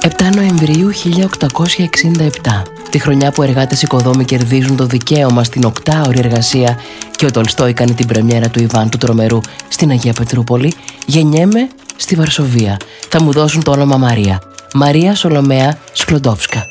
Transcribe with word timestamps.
7 0.00 0.34
Νοεμβρίου 0.34 0.90
1867 0.92 2.62
Τη 2.90 2.98
χρονιά 2.98 3.30
που 3.32 3.42
εργάτες 3.42 3.82
οικοδόμοι 3.82 4.24
κερδίζουν 4.24 4.76
το 4.76 4.86
δικαίωμα 4.86 5.44
στην 5.44 5.64
οκτάωρη 5.64 6.18
εργασία 6.18 6.80
και 7.16 7.26
ο 7.26 7.30
Τολστόι 7.30 7.72
κάνει 7.72 7.94
την 7.94 8.06
πρεμιέρα 8.06 8.48
του 8.48 8.62
Ιβάν 8.62 8.90
του 8.90 8.96
Τρομερού 8.96 9.40
στην 9.68 9.90
Αγία 9.90 10.12
Πετρούπολη, 10.12 10.74
γεννιέμαι 11.06 11.68
στη 11.96 12.14
Βαρσοβία. 12.14 12.76
Θα 13.08 13.22
μου 13.22 13.32
δώσουν 13.32 13.62
το 13.62 13.70
όνομα 13.70 13.96
Μαρία. 13.96 14.42
Μαρία 14.74 15.14
Σολομέα 15.14 15.78
Σκλοντόφσκα. 15.92 16.64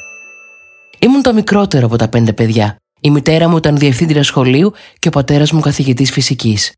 Ήμουν 0.99 1.21
το 1.21 1.33
μικρότερο 1.33 1.85
από 1.85 1.95
τα 1.95 2.07
πέντε 2.07 2.33
παιδιά. 2.33 2.75
Η 3.01 3.09
μητέρα 3.09 3.49
μου 3.49 3.57
ήταν 3.57 3.77
διευθύντρια 3.77 4.23
σχολείου 4.23 4.73
και 4.99 5.07
ο 5.07 5.11
πατέρας 5.11 5.51
μου 5.51 5.59
καθηγητής 5.59 6.11
φυσικής. 6.11 6.71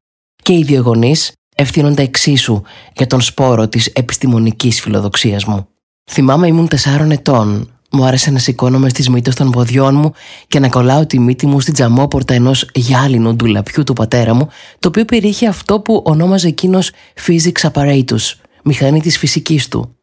Και 0.43 0.53
οι 0.53 0.63
δύο 0.63 0.81
γονείς 0.81 1.31
ευθύνονται 1.57 2.01
εξίσου 2.01 2.61
για 2.93 3.07
τον 3.07 3.21
σπόρο 3.21 3.67
της 3.67 3.85
επιστημονικής 3.85 4.81
φιλοδοξίας 4.81 5.45
μου. 5.45 5.67
Θυμάμαι 6.11 6.47
ήμουν 6.47 6.67
τεσσάρων 6.67 7.11
ετών. 7.11 7.71
Μου 7.91 8.05
άρεσε 8.05 8.31
να 8.31 8.39
σηκώνομαι 8.39 8.89
στις 8.89 9.09
μύτες 9.09 9.35
των 9.35 9.51
ποδιών 9.51 9.95
μου 9.95 10.13
και 10.47 10.59
να 10.59 10.69
κολλάω 10.69 11.05
τη 11.05 11.19
μύτη 11.19 11.45
μου 11.45 11.59
στην 11.59 11.73
τζαμόπορτα 11.73 12.33
ενός 12.33 12.69
γυάλινου 12.73 13.35
ντουλαπιού 13.35 13.83
του 13.83 13.93
πατέρα 13.93 14.33
μου, 14.33 14.47
το 14.79 14.87
οποίο 14.87 15.05
περιείχε 15.05 15.47
αυτό 15.47 15.79
που 15.79 16.03
ονόμαζε 16.05 16.47
εκείνος 16.47 16.91
physics 17.27 17.71
apparatus, 17.71 18.33
μηχανή 18.63 19.01
της 19.01 19.17
φυσικής 19.17 19.67
του. 19.67 19.95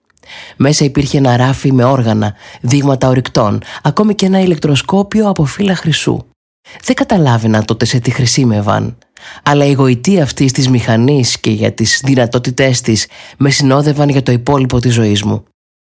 Μέσα 0.57 0.85
υπήρχε 0.85 1.19
ένα 1.19 1.37
ράφι 1.37 1.73
με 1.73 1.85
όργανα, 1.85 2.35
δείγματα 2.61 3.09
ορυκτών, 3.09 3.63
ακόμη 3.83 4.15
και 4.15 4.27
ένα 4.27 4.41
ηλεκτροσκόπιο 4.41 5.29
από 5.29 5.45
φύλλα 5.45 5.75
χρυσού. 5.75 6.19
Δεν 6.85 6.95
καταλάβαινα 6.95 7.65
τότε 7.65 7.85
σε 7.85 7.99
τι 7.99 8.11
χρησιμεύαν. 8.11 8.97
Αλλά 9.43 9.65
η 9.65 9.73
γοητεία 9.73 10.23
αυτής 10.23 10.53
της 10.53 10.69
μηχανής 10.69 11.41
και 11.41 11.51
για 11.51 11.73
τις 11.73 12.01
δυνατότητές 12.05 12.81
της 12.81 13.07
με 13.39 13.51
συνόδευαν 13.51 14.09
για 14.09 14.23
το 14.23 14.33
υπόλοιπο 14.33 14.81
της 14.81 14.95
ζωής 14.95 15.23
μου. 15.23 15.45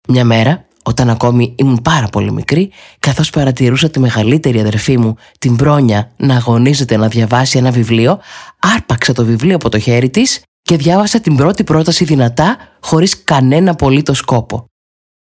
Μια 0.08 0.25
μέρα, 0.25 0.66
όταν 0.83 1.11
ακόμη 1.11 1.55
ήμουν 1.56 1.80
πάρα 1.83 2.06
πολύ 2.06 2.33
μικρή, 2.33 2.70
καθώς 2.98 3.30
παρατηρούσα 3.30 3.91
τη 3.91 4.00
μεγαλύτερη 4.00 4.61
αδερφή 4.61 4.98
μου, 4.98 5.14
την 5.39 5.56
Πρόνια, 5.56 6.12
να 6.17 6.36
αγωνίζεται 6.36 6.97
να 6.97 7.08
διαβάσει 7.08 7.58
ένα 7.58 7.70
βιβλίο, 7.70 8.20
άρπαξα 8.58 9.12
το 9.12 9.25
βιβλίο 9.25 9.55
από 9.55 9.69
το 9.69 9.78
χέρι 9.78 10.11
της 10.11 10.42
και 10.62 10.77
διάβασα 10.77 11.20
την 11.20 11.36
πρώτη 11.36 11.64
πρόταση 11.64 12.05
δυνατά, 12.05 12.56
χωρίς 12.80 13.22
κανένα 13.24 13.70
απολύτως 13.70 14.19
σκόπο. 14.19 14.64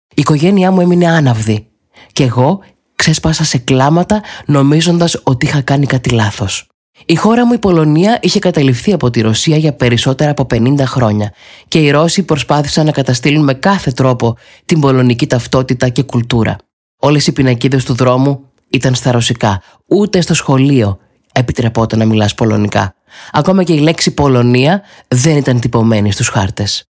Η 0.09 0.21
οικογένειά 0.21 0.71
μου 0.71 0.81
έμεινε 0.81 1.07
άναυδη 1.07 1.67
και 2.11 2.23
εγώ 2.23 2.59
ξέσπασα 2.95 3.43
σε 3.43 3.57
κλάματα 3.57 4.21
νομίζοντας 4.45 5.19
ότι 5.23 5.45
είχα 5.45 5.61
κάνει 5.61 5.85
κάτι 5.85 6.09
λάθος. 6.09 6.67
Η 7.05 7.15
χώρα 7.15 7.45
μου 7.45 7.53
η 7.53 7.57
Πολωνία 7.57 8.19
είχε 8.21 8.39
καταληφθεί 8.39 8.93
από 8.93 9.09
τη 9.09 9.21
Ρωσία 9.21 9.57
για 9.57 9.73
περισσότερα 9.73 10.31
από 10.31 10.47
50 10.53 10.79
χρόνια 10.79 11.33
και 11.67 11.79
οι 11.79 11.91
Ρώσοι 11.91 12.23
προσπάθησαν 12.23 12.85
να 12.85 12.91
καταστήλουν 12.91 13.43
με 13.43 13.53
κάθε 13.53 13.91
τρόπο 13.91 14.37
την 14.65 14.79
πολωνική 14.79 15.27
ταυτότητα 15.27 15.89
και 15.89 16.03
κουλτούρα. 16.03 16.55
Όλες 16.99 17.27
οι 17.27 17.31
πινακίδες 17.31 17.85
του 17.85 17.93
δρόμου 17.93 18.49
ήταν 18.69 18.95
στα 18.95 19.11
ρωσικά. 19.11 19.61
Ούτε 19.87 20.21
στο 20.21 20.33
σχολείο 20.33 20.97
επιτρεπόταν 21.31 21.99
να 21.99 22.05
μιλάς 22.05 22.33
πολωνικά. 22.33 22.95
Ακόμα 23.31 23.63
και 23.63 23.73
η 23.73 23.79
λέξη 23.79 24.11
Πολωνία 24.11 24.81
δεν 25.07 25.37
ήταν 25.37 25.59
τυπωμένη 25.59 26.11
στους 26.11 26.27
χάρτες. 26.27 26.92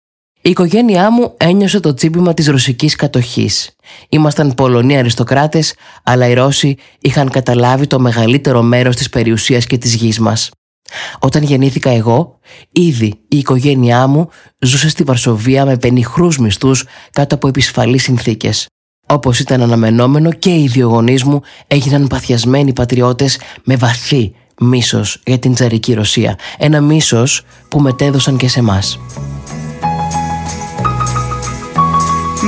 Η 0.47 0.49
οικογένειά 0.49 1.11
μου 1.11 1.33
ένιωσε 1.37 1.79
το 1.79 1.93
τσίπημα 1.93 2.33
της 2.33 2.47
ρωσικής 2.47 2.95
κατοχής. 2.95 3.69
Ήμασταν 4.09 4.53
Πολωνοί 4.53 4.97
αριστοκράτες, 4.97 5.73
αλλά 6.03 6.27
οι 6.27 6.33
Ρώσοι 6.33 6.75
είχαν 6.99 7.29
καταλάβει 7.29 7.87
το 7.87 7.99
μεγαλύτερο 7.99 8.61
μέρος 8.61 8.95
της 8.95 9.09
περιουσίας 9.09 9.65
και 9.65 9.77
της 9.77 9.95
γης 9.95 10.19
μας. 10.19 10.49
Όταν 11.19 11.43
γεννήθηκα 11.43 11.89
εγώ, 11.89 12.39
ήδη 12.71 13.05
η 13.27 13.37
οικογένειά 13.37 14.07
μου 14.07 14.29
ζούσε 14.59 14.89
στη 14.89 15.03
Βαρσοβία 15.03 15.65
με 15.65 15.77
πενιχρούς 15.77 16.37
μισθούς 16.37 16.85
κάτω 17.11 17.35
από 17.35 17.47
επισφαλείς 17.47 18.03
συνθήκες. 18.03 18.65
Όπως 19.07 19.39
ήταν 19.39 19.61
αναμενόμενο 19.61 20.31
και 20.31 20.55
οι 20.55 20.67
δύο 20.67 20.87
γονείς 20.87 21.23
μου 21.23 21.41
έγιναν 21.67 22.07
παθιασμένοι 22.07 22.73
πατριώτες 22.73 23.39
με 23.63 23.75
βαθύ 23.75 24.33
μίσος 24.59 25.21
για 25.25 25.39
την 25.39 25.53
τσαρική 25.53 25.93
Ρωσία. 25.93 26.37
Ένα 26.57 26.81
μίσος 26.81 27.41
που 27.69 27.79
μετέδωσαν 27.79 28.37
και 28.37 28.47
σε 28.47 28.61
μας. 28.61 28.99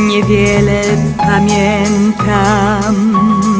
Niewiele 0.09 0.81
pamiętam 1.18 2.96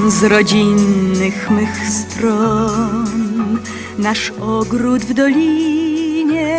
z 0.10 0.24
rodzinnych 0.24 1.50
mych 1.50 1.76
stron. 1.88 3.60
Nasz 3.98 4.32
ogród 4.40 5.02
w 5.02 5.14
dolinie, 5.14 6.52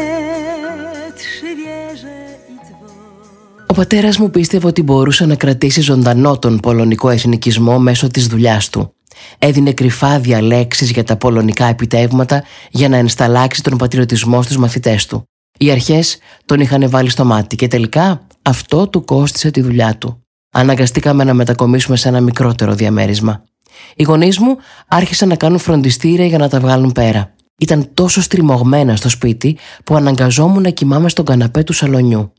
trzy 1.16 1.56
wieże 1.56 2.16
i 2.48 2.56
dzwon. 2.66 3.66
Ο 3.66 3.74
πατέρας 3.74 4.18
μου 4.18 4.30
πίστευε 4.30 4.66
ότι 4.66 4.82
μπορούσε 4.82 5.26
να 5.26 5.34
κρατήσει 5.34 5.80
ζωντανό 5.80 6.38
τον 6.38 6.60
πολωνικό 6.60 7.08
εθνικισμό 7.08 7.78
μέσω 7.78 8.08
της 8.08 8.26
δουλειάς 8.26 8.68
του. 8.70 8.94
Έδινε 9.38 9.72
κρυφά 9.72 10.18
διαλέξεις 10.18 10.90
για 10.90 11.04
τα 11.04 11.16
πολωνικά 11.16 11.64
επιτεύγματα 11.64 12.44
για 12.70 12.88
να 12.88 12.96
ενσταλάξει 12.96 13.62
τον 13.62 13.76
πατριωτισμό 13.78 14.42
στους 14.42 14.56
μαθητές 14.56 15.06
του. 15.06 15.24
Οι 15.58 15.70
αρχές 15.70 16.18
τον 16.46 16.60
είχαν 16.60 16.90
βάλει 16.90 17.08
στο 17.08 17.24
μάτι 17.24 17.56
και 17.56 17.68
τελικά 17.68 18.26
αυτό 18.42 18.88
του 18.88 19.04
κόστισε 19.04 19.50
τη 19.50 19.60
δουλειά 19.60 19.96
του. 19.98 20.24
Αναγκαστήκαμε 20.52 21.24
να 21.24 21.34
μετακομίσουμε 21.34 21.96
σε 21.96 22.08
ένα 22.08 22.20
μικρότερο 22.20 22.74
διαμέρισμα. 22.74 23.44
Οι 23.94 24.02
γονείς 24.02 24.38
μου 24.38 24.56
άρχισαν 24.88 25.28
να 25.28 25.36
κάνουν 25.36 25.58
φροντιστήρια 25.58 26.26
για 26.26 26.38
να 26.38 26.48
τα 26.48 26.60
βγάλουν 26.60 26.92
πέρα. 26.92 27.34
Ήταν 27.58 27.90
τόσο 27.94 28.22
στριμωγμένα 28.22 28.96
στο 28.96 29.08
σπίτι 29.08 29.58
που 29.84 29.96
αναγκαζόμουν 29.96 30.62
να 30.62 30.70
κοιμάμαι 30.70 31.08
στον 31.08 31.24
καναπέ 31.24 31.62
του 31.62 31.72
σαλονιού. 31.72 32.32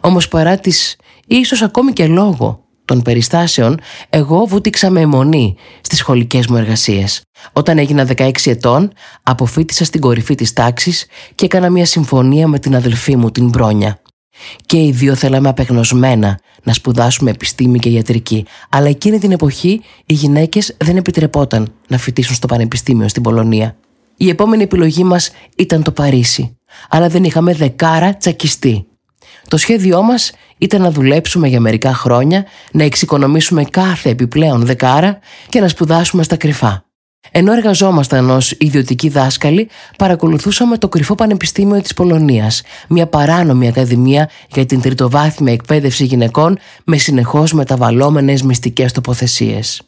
Όμως 0.00 0.28
παρά 0.28 0.58
τις 0.58 0.96
ίσως 1.26 1.62
ακόμη 1.62 1.92
και 1.92 2.06
λόγω 2.06 2.64
των 2.84 3.02
περιστάσεων, 3.02 3.80
εγώ 4.08 4.44
βούτυξα 4.46 4.90
με 4.90 5.00
αιμονή 5.00 5.56
στις 5.80 5.98
σχολικές 5.98 6.46
μου 6.46 6.56
εργασίες. 6.56 7.22
Όταν 7.52 7.78
έγινα 7.78 8.06
16 8.16 8.50
ετών, 8.50 8.92
αποφύτησα 9.22 9.84
στην 9.84 10.00
κορυφή 10.00 10.34
της 10.34 10.52
τάξης 10.52 11.06
και 11.34 11.44
έκανα 11.44 11.70
μια 11.70 11.86
συμφωνία 11.86 12.48
με 12.48 12.58
την 12.58 12.76
αδελφή 12.76 13.16
μου, 13.16 13.30
την 13.30 13.48
Μπρόνια. 13.48 13.98
Και 14.66 14.82
οι 14.82 14.90
δύο 14.90 15.14
θέλαμε 15.14 15.48
απεγνωσμένα 15.48 16.40
να 16.62 16.72
σπουδάσουμε 16.72 17.30
επιστήμη 17.30 17.78
και 17.78 17.88
ιατρική, 17.88 18.44
αλλά 18.68 18.88
εκείνη 18.88 19.18
την 19.18 19.32
εποχή 19.32 19.80
οι 20.06 20.14
γυναίκες 20.14 20.76
δεν 20.78 20.96
επιτρεπόταν 20.96 21.72
να 21.88 21.98
φοιτήσουν 21.98 22.34
στο 22.34 22.46
πανεπιστήμιο 22.46 23.08
στην 23.08 23.22
Πολωνία. 23.22 23.76
Η 24.16 24.28
επόμενη 24.28 24.62
επιλογή 24.62 25.04
μας 25.04 25.30
ήταν 25.56 25.82
το 25.82 25.92
Παρίσι, 25.92 26.56
αλλά 26.88 27.08
δεν 27.08 27.24
είχαμε 27.24 27.54
δεκάρα 27.54 28.16
τσακιστή. 28.16 28.86
Το 29.48 29.56
σχέδιό 29.56 30.02
μας 30.02 30.32
ήταν 30.58 30.80
να 30.80 30.90
δουλέψουμε 30.90 31.48
για 31.48 31.60
μερικά 31.60 31.94
χρόνια, 31.94 32.44
να 32.72 32.84
εξοικονομήσουμε 32.84 33.64
κάθε 33.64 34.08
επιπλέον 34.08 34.64
δεκάρα 34.66 35.18
και 35.48 35.60
να 35.60 35.68
σπουδάσουμε 35.68 36.22
στα 36.22 36.36
κρυφά. 36.36 36.84
Ενώ 37.30 37.52
εργαζόμασταν 37.52 38.30
ως 38.30 38.50
ιδιωτικοί 38.50 39.08
δάσκαλοι, 39.08 39.68
παρακολουθούσαμε 39.98 40.78
το 40.78 40.88
κρυφό 40.88 41.14
Πανεπιστήμιο 41.14 41.80
της 41.82 41.94
Πολωνίας, 41.94 42.62
μια 42.88 43.06
παράνομη 43.06 43.68
ακαδημία 43.68 44.30
για 44.52 44.66
την 44.66 44.80
τριτοβάθμια 44.80 45.52
εκπαίδευση 45.52 46.04
γυναικών 46.04 46.58
με 46.84 46.96
συνεχώς 46.96 47.52
μεταβαλλόμενες 47.52 48.42
μυστικές 48.42 48.92
τοποθεσίες. 48.92 49.82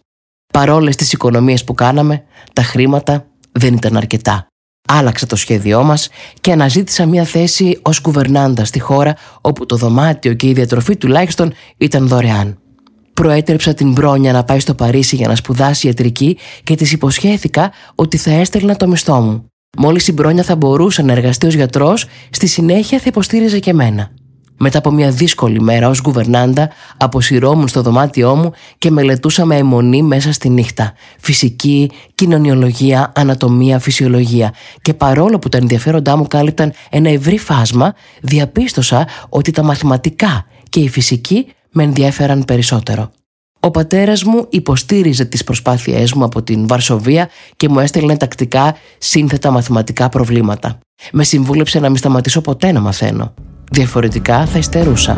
Παρόλες 0.52 0.96
τις 0.96 1.12
οικονομίες 1.12 1.64
που 1.64 1.74
κάναμε, 1.74 2.24
τα 2.52 2.62
χρήματα 2.62 3.26
δεν 3.52 3.74
ήταν 3.74 3.96
αρκετά. 3.96 4.46
Άλλαξα 4.88 5.26
το 5.26 5.36
σχέδιό 5.36 5.82
μας 5.82 6.08
και 6.40 6.52
αναζήτησα 6.52 7.06
μια 7.06 7.24
θέση 7.24 7.78
ως 7.82 8.00
κουβερνάντα 8.00 8.64
στη 8.64 8.78
χώρα 8.78 9.16
όπου 9.40 9.66
το 9.66 9.76
δωμάτιο 9.76 10.34
και 10.34 10.48
η 10.48 10.52
διατροφή 10.52 10.96
τουλάχιστον 10.96 11.52
ήταν 11.76 12.08
δωρεάν 12.08 12.58
προέτρεψα 13.16 13.74
την 13.74 13.92
Μπρόνια 13.92 14.32
να 14.32 14.44
πάει 14.44 14.60
στο 14.60 14.74
Παρίσι 14.74 15.16
για 15.16 15.28
να 15.28 15.34
σπουδάσει 15.36 15.86
ιατρική 15.86 16.38
και 16.64 16.74
της 16.74 16.92
υποσχέθηκα 16.92 17.72
ότι 17.94 18.16
θα 18.16 18.30
έστελνα 18.30 18.76
το 18.76 18.88
μισθό 18.88 19.20
μου. 19.20 19.44
Μόλις 19.78 20.08
η 20.08 20.12
Μπρόνια 20.12 20.42
θα 20.42 20.56
μπορούσε 20.56 21.02
να 21.02 21.12
εργαστεί 21.12 21.46
ως 21.46 21.54
γιατρός, 21.54 22.06
στη 22.30 22.46
συνέχεια 22.46 22.98
θα 22.98 23.04
υποστήριζε 23.06 23.58
και 23.58 23.72
μένα. 23.72 24.10
Μετά 24.58 24.78
από 24.78 24.90
μια 24.90 25.10
δύσκολη 25.10 25.60
μέρα 25.60 25.88
ως 25.88 26.00
γκουβερνάντα, 26.00 26.70
αποσυρώμουν 26.96 27.68
στο 27.68 27.82
δωμάτιό 27.82 28.34
μου 28.34 28.52
και 28.78 28.90
μελετούσα 28.90 29.44
με 29.44 29.56
αιμονή 29.56 30.02
μέσα 30.02 30.32
στη 30.32 30.48
νύχτα. 30.48 30.92
Φυσική, 31.20 31.90
κοινωνιολογία, 32.14 33.12
ανατομία, 33.14 33.78
φυσιολογία. 33.78 34.54
Και 34.82 34.94
παρόλο 34.94 35.38
που 35.38 35.48
τα 35.48 35.58
ενδιαφέροντά 35.58 36.16
μου 36.16 36.26
κάλυπταν 36.26 36.72
ένα 36.90 37.08
ευρύ 37.10 37.38
φάσμα, 37.38 37.94
διαπίστωσα 38.20 39.06
ότι 39.28 39.50
τα 39.50 39.62
μαθηματικά 39.62 40.46
και 40.68 40.80
η 40.80 40.88
φυσική 40.88 41.46
με 41.76 41.82
ενδιαφέραν 41.82 42.44
περισσότερο. 42.44 43.10
Ο 43.60 43.70
πατέρας 43.70 44.24
μου 44.24 44.46
υποστήριζε 44.50 45.24
τις 45.24 45.44
προσπάθειές 45.44 46.12
μου 46.12 46.24
από 46.24 46.42
την 46.42 46.66
Βαρσοβία 46.66 47.28
και 47.56 47.68
μου 47.68 47.80
έστελνε 47.80 48.16
τακτικά 48.16 48.76
σύνθετα 48.98 49.50
μαθηματικά 49.50 50.08
προβλήματα. 50.08 50.78
Με 51.12 51.24
συμβούλεψε 51.24 51.78
να 51.78 51.88
μην 51.88 51.96
σταματήσω 51.96 52.40
ποτέ 52.40 52.72
να 52.72 52.80
μαθαίνω. 52.80 53.34
Διαφορετικά 53.70 54.46
θα 54.46 54.58
υστερούσα. 54.58 55.16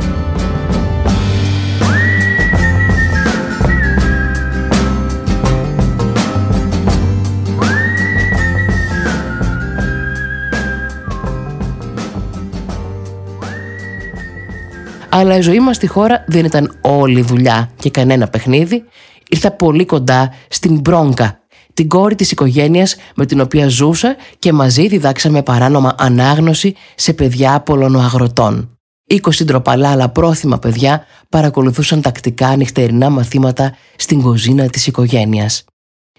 Αλλά 15.18 15.36
η 15.36 15.40
ζωή 15.40 15.60
μας 15.60 15.76
στη 15.76 15.86
χώρα 15.86 16.24
δεν 16.26 16.44
ήταν 16.44 16.78
όλη 16.80 17.22
δουλειά 17.22 17.70
και 17.76 17.90
κανένα 17.90 18.28
παιχνίδι. 18.28 18.84
Ήρθα 19.28 19.50
πολύ 19.50 19.84
κοντά 19.84 20.32
στην 20.48 20.80
Μπρόγκα, 20.80 21.40
την 21.74 21.88
κόρη 21.88 22.14
της 22.14 22.30
οικογένειας 22.30 22.96
με 23.16 23.26
την 23.26 23.40
οποία 23.40 23.68
ζούσα 23.68 24.16
και 24.38 24.52
μαζί 24.52 24.88
διδάξαμε 24.88 25.42
παράνομα 25.42 25.94
ανάγνωση 25.98 26.74
σε 26.94 27.12
παιδιά 27.12 27.60
πολωνοαγροτών. 27.60 28.78
20 29.08 29.18
ντροπαλά 29.44 29.90
αλλά 29.90 30.08
πρόθυμα 30.08 30.58
παιδιά 30.58 31.04
παρακολουθούσαν 31.28 32.00
τακτικά 32.00 32.56
νυχτερινά 32.56 33.10
μαθήματα 33.10 33.76
στην 33.96 34.22
κοζίνα 34.22 34.66
της 34.66 34.86
οικογένειας. 34.86 35.64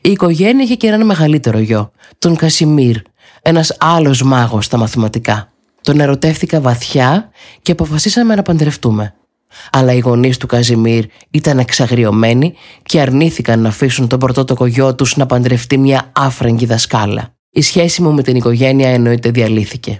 Η 0.02 0.12
οικογένεια 0.12 0.64
είχε 0.64 0.76
και 0.76 0.88
έναν 0.88 1.06
μεγαλύτερο 1.06 1.60
γιο, 1.60 1.92
τον 2.18 2.36
Κασιμίρ, 2.36 2.98
ένας 3.42 3.76
άλλος 3.80 4.24
μάγος 4.24 4.66
στα 4.66 4.78
μαθηματικά. 4.78 5.54
Τον 5.82 6.00
ερωτεύτηκα 6.00 6.62
βαθιά 6.62 7.30
και 7.62 7.72
αποφασίσαμε 7.72 8.36
να 8.36 8.42
παντρευτούμε. 8.42 9.14
Αλλά 9.72 9.94
οι 9.94 10.00
γονείς 10.00 10.38
του 10.38 10.48
Καζιμίρ 10.48 11.06
ήταν 11.32 11.60
εξαγριωμένοι 11.60 12.54
και 12.84 13.02
αρνήθηκαν 13.02 13.60
να 13.60 13.70
αφήσουν 13.70 14.08
τον 14.08 14.20
πρωτότοκο 14.20 14.66
γιο 14.66 14.96
τους 14.96 15.18
να 15.18 15.26
παντρευτεί 15.26 15.78
μια 15.78 16.12
άφραγγη 16.16 16.66
δασκάλα. 16.66 17.34
Η 17.52 17.62
σχέση 17.62 18.02
μου 18.02 18.14
με 18.14 18.22
την 18.22 18.36
οικογένεια 18.36 18.90
εννοείται 18.90 19.32
διαλύθηκε. 19.32 19.98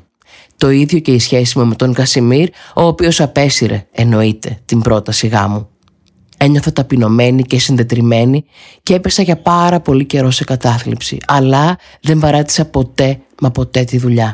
Το 0.58 0.70
ίδιο 0.70 1.00
και 1.00 1.12
η 1.12 1.20
σχέση 1.20 1.60
μου 1.60 1.66
με 1.66 1.76
τον 1.76 1.94
Κασιμίρ, 1.94 2.50
ο 2.76 2.84
οποίος 2.84 3.22
απέσυρε, 3.22 3.88
εννοείται, 3.92 4.58
την 4.66 4.82
πρόταση 4.82 5.28
γάμου. 5.28 5.68
Ένιωθα 6.38 6.74
ταπεινωμένη 6.74 7.44
και 7.44 7.60
συντετριμένη 7.60 8.46
και 8.84 8.94
έπεσα 8.94 9.22
για 9.22 9.42
πάρα 9.42 9.80
πολύ 9.80 10.06
καιρό 10.06 10.32
σε 10.32 10.44
κατάθλιψη, 10.44 11.18
αλλά 11.28 11.78
δεν 12.02 12.20
παράτησα 12.20 12.66
ποτέ 12.66 13.20
μα 13.42 13.52
ποτέ 13.52 13.84
τη 13.84 13.98
δουλειά. 13.98 14.34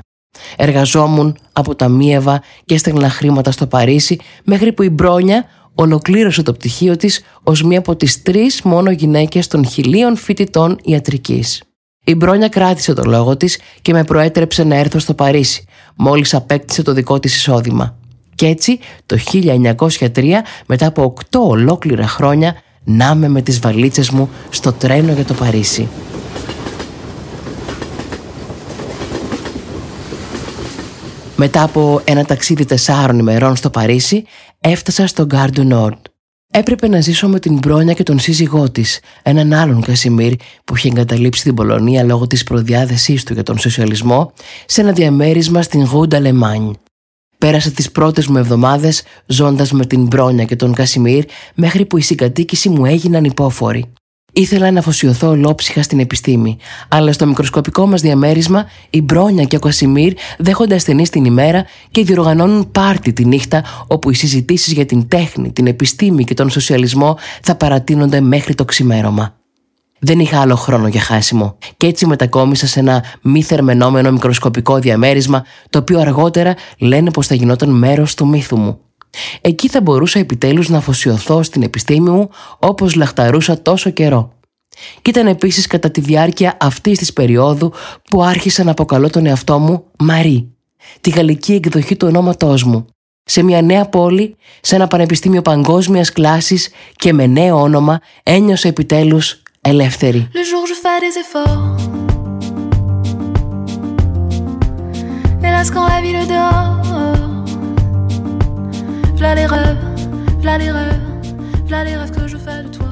Εργαζόμουν 0.55 1.37
από 1.53 1.75
τα 1.75 1.87
Μίεβα 1.87 2.41
και 2.65 2.73
έστελνα 2.73 3.09
χρήματα 3.09 3.51
στο 3.51 3.67
Παρίσι 3.67 4.19
μέχρι 4.43 4.73
που 4.73 4.83
η 4.83 4.89
Μπρόνια 4.89 5.45
ολοκλήρωσε 5.75 6.43
το 6.43 6.53
πτυχίο 6.53 6.97
της 6.97 7.23
ως 7.43 7.63
μία 7.63 7.79
από 7.79 7.95
τις 7.95 8.21
τρεις 8.21 8.61
μόνο 8.61 8.91
γυναίκες 8.91 9.47
των 9.47 9.65
χιλίων 9.65 10.15
φοιτητών 10.15 10.77
ιατρικής. 10.83 11.63
Η 12.03 12.15
Μπρόνια 12.15 12.47
κράτησε 12.47 12.93
το 12.93 13.03
λόγο 13.05 13.37
της 13.37 13.59
και 13.81 13.93
με 13.93 14.03
προέτρεψε 14.03 14.63
να 14.63 14.75
έρθω 14.75 14.99
στο 14.99 15.13
Παρίσι, 15.13 15.65
μόλις 15.95 16.33
απέκτησε 16.33 16.81
το 16.81 16.93
δικό 16.93 17.19
της 17.19 17.35
εισόδημα. 17.35 17.97
Κι 18.35 18.45
έτσι 18.45 18.79
το 19.05 19.17
1903 19.87 20.41
μετά 20.65 20.87
από 20.87 21.13
8 21.31 21.39
ολόκληρα 21.39 22.07
χρόνια 22.07 22.55
να 22.83 23.15
με 23.15 23.41
τις 23.41 23.59
βαλίτσες 23.59 24.09
μου 24.09 24.29
στο 24.49 24.73
τρένο 24.73 25.11
για 25.11 25.25
το 25.25 25.33
Παρίσι. 25.33 25.87
Μετά 31.37 31.63
από 31.63 32.01
ένα 32.03 32.25
ταξίδι 32.25 32.65
τεσσάρων 32.65 33.19
ημερών 33.19 33.55
στο 33.55 33.69
Παρίσι, 33.69 34.23
έφτασα 34.59 35.07
στο 35.07 35.25
Γκάρντο 35.25 35.63
Νόρντ. 35.63 35.97
Έπρεπε 36.51 36.87
να 36.87 37.01
ζήσω 37.01 37.27
με 37.27 37.39
την 37.39 37.57
Μπρόνια 37.57 37.93
και 37.93 38.03
τον 38.03 38.19
σύζυγό 38.19 38.69
της, 38.69 38.99
έναν 39.23 39.53
άλλον 39.53 39.81
Κασιμίρ 39.81 40.33
που 40.63 40.75
είχε 40.75 40.87
εγκαταλείψει 40.87 41.43
την 41.43 41.53
Πολωνία 41.53 42.03
λόγω 42.03 42.27
της 42.27 42.43
προδιάθεσής 42.43 43.23
του 43.23 43.33
για 43.33 43.43
τον 43.43 43.57
σοσιαλισμό, 43.57 44.31
σε 44.65 44.81
ένα 44.81 44.91
διαμέρισμα 44.91 45.61
στην 45.61 45.83
Γούντα 45.83 46.19
Λεμάνι. 46.19 46.73
Πέρασα 47.37 47.71
τις 47.71 47.91
πρώτες 47.91 48.27
μου 48.27 48.37
εβδομάδες 48.37 49.03
ζώντας 49.25 49.71
με 49.71 49.85
την 49.85 50.05
Μπρόνια 50.05 50.45
και 50.45 50.55
τον 50.55 50.73
Κασιμίρ 50.73 51.25
μέχρι 51.55 51.85
που 51.85 51.97
η 51.97 52.01
συγκατοίκηση 52.01 52.69
μου 52.69 52.85
έγιναν 52.85 53.23
υπόφοροι. 53.23 53.93
Ήθελα 54.37 54.71
να 54.71 54.79
αφοσιωθώ 54.79 55.29
ολόψυχα 55.29 55.83
στην 55.83 55.99
επιστήμη, 55.99 56.57
αλλά 56.87 57.11
στο 57.13 57.25
μικροσκοπικό 57.25 57.87
μας 57.87 58.01
διαμέρισμα 58.01 58.65
η 58.89 59.01
Μπρόνια 59.01 59.43
και 59.43 59.55
ο 59.55 59.59
Κασιμίρ 59.59 60.13
δέχονται 60.37 60.75
ασθενείς 60.75 61.09
την 61.09 61.25
ημέρα 61.25 61.65
και 61.91 62.03
διοργανώνουν 62.03 62.71
πάρτι 62.71 63.13
τη 63.13 63.25
νύχτα, 63.25 63.63
όπου 63.87 64.09
οι 64.09 64.13
συζητήσεις 64.13 64.73
για 64.73 64.85
την 64.85 65.07
τέχνη, 65.07 65.51
την 65.51 65.67
επιστήμη 65.67 66.23
και 66.23 66.33
τον 66.33 66.49
σοσιαλισμό 66.49 67.17
θα 67.41 67.55
παρατείνονται 67.55 68.21
μέχρι 68.21 68.55
το 68.55 68.65
ξημέρωμα. 68.65 69.35
Δεν 69.99 70.19
είχα 70.19 70.41
άλλο 70.41 70.55
χρόνο 70.55 70.87
για 70.87 71.01
χάσιμο 71.01 71.57
και 71.77 71.87
έτσι 71.87 72.05
μετακόμισα 72.05 72.67
σε 72.67 72.79
ένα 72.79 73.03
μη 73.21 73.43
θερμενόμενο 73.43 74.11
μικροσκοπικό 74.11 74.79
διαμέρισμα 74.79 75.45
το 75.69 75.79
οποίο 75.79 75.99
αργότερα 75.99 76.55
λένε 76.77 77.11
πως 77.11 77.27
θα 77.27 77.35
γινόταν 77.35 77.69
μέρος 77.69 78.13
του 78.13 78.27
μύθου 78.27 78.57
μου. 78.57 78.79
Εκεί 79.41 79.69
θα 79.69 79.81
μπορούσα 79.81 80.19
επιτέλους 80.19 80.69
να 80.69 80.77
αφοσιωθώ 80.77 81.43
στην 81.43 81.63
επιστήμη 81.63 82.09
μου 82.09 82.29
όπως 82.59 82.95
λαχταρούσα 82.95 83.61
τόσο 83.61 83.89
καιρό. 83.89 84.33
Και 85.01 85.09
ήταν 85.09 85.27
επίσης 85.27 85.67
κατά 85.67 85.91
τη 85.91 86.01
διάρκεια 86.01 86.57
αυτής 86.59 86.97
της 86.97 87.13
περίοδου 87.13 87.73
που 88.09 88.23
άρχισα 88.23 88.63
να 88.63 88.71
αποκαλώ 88.71 89.09
τον 89.09 89.25
εαυτό 89.25 89.59
μου 89.59 89.83
Μαρή, 89.99 90.49
τη 91.01 91.09
γαλλική 91.09 91.53
εκδοχή 91.53 91.95
του 91.95 92.07
ονόματός 92.07 92.63
μου, 92.63 92.85
σε 93.23 93.43
μια 93.43 93.61
νέα 93.61 93.85
πόλη, 93.85 94.35
σε 94.61 94.75
ένα 94.75 94.87
πανεπιστήμιο 94.87 95.41
παγκόσμιας 95.41 96.11
κλάσης 96.11 96.69
και 96.95 97.13
με 97.13 97.25
νέο 97.25 97.61
όνομα 97.61 97.99
ένιωσα 98.23 98.67
επιτέλους 98.67 99.41
ελεύθερη. 99.61 100.29
V'là 109.25 109.35
les 109.41 109.49
rêves, 109.55 109.77
v'là 110.41 110.55
les 110.61 110.71
rêves, 110.77 111.01
v'là 111.67 111.79
les 111.87 111.95
rêves 111.99 112.11
que 112.17 112.23
je 112.33 112.37
fais 112.45 112.61
de 112.65 112.69
toi. 112.77 112.91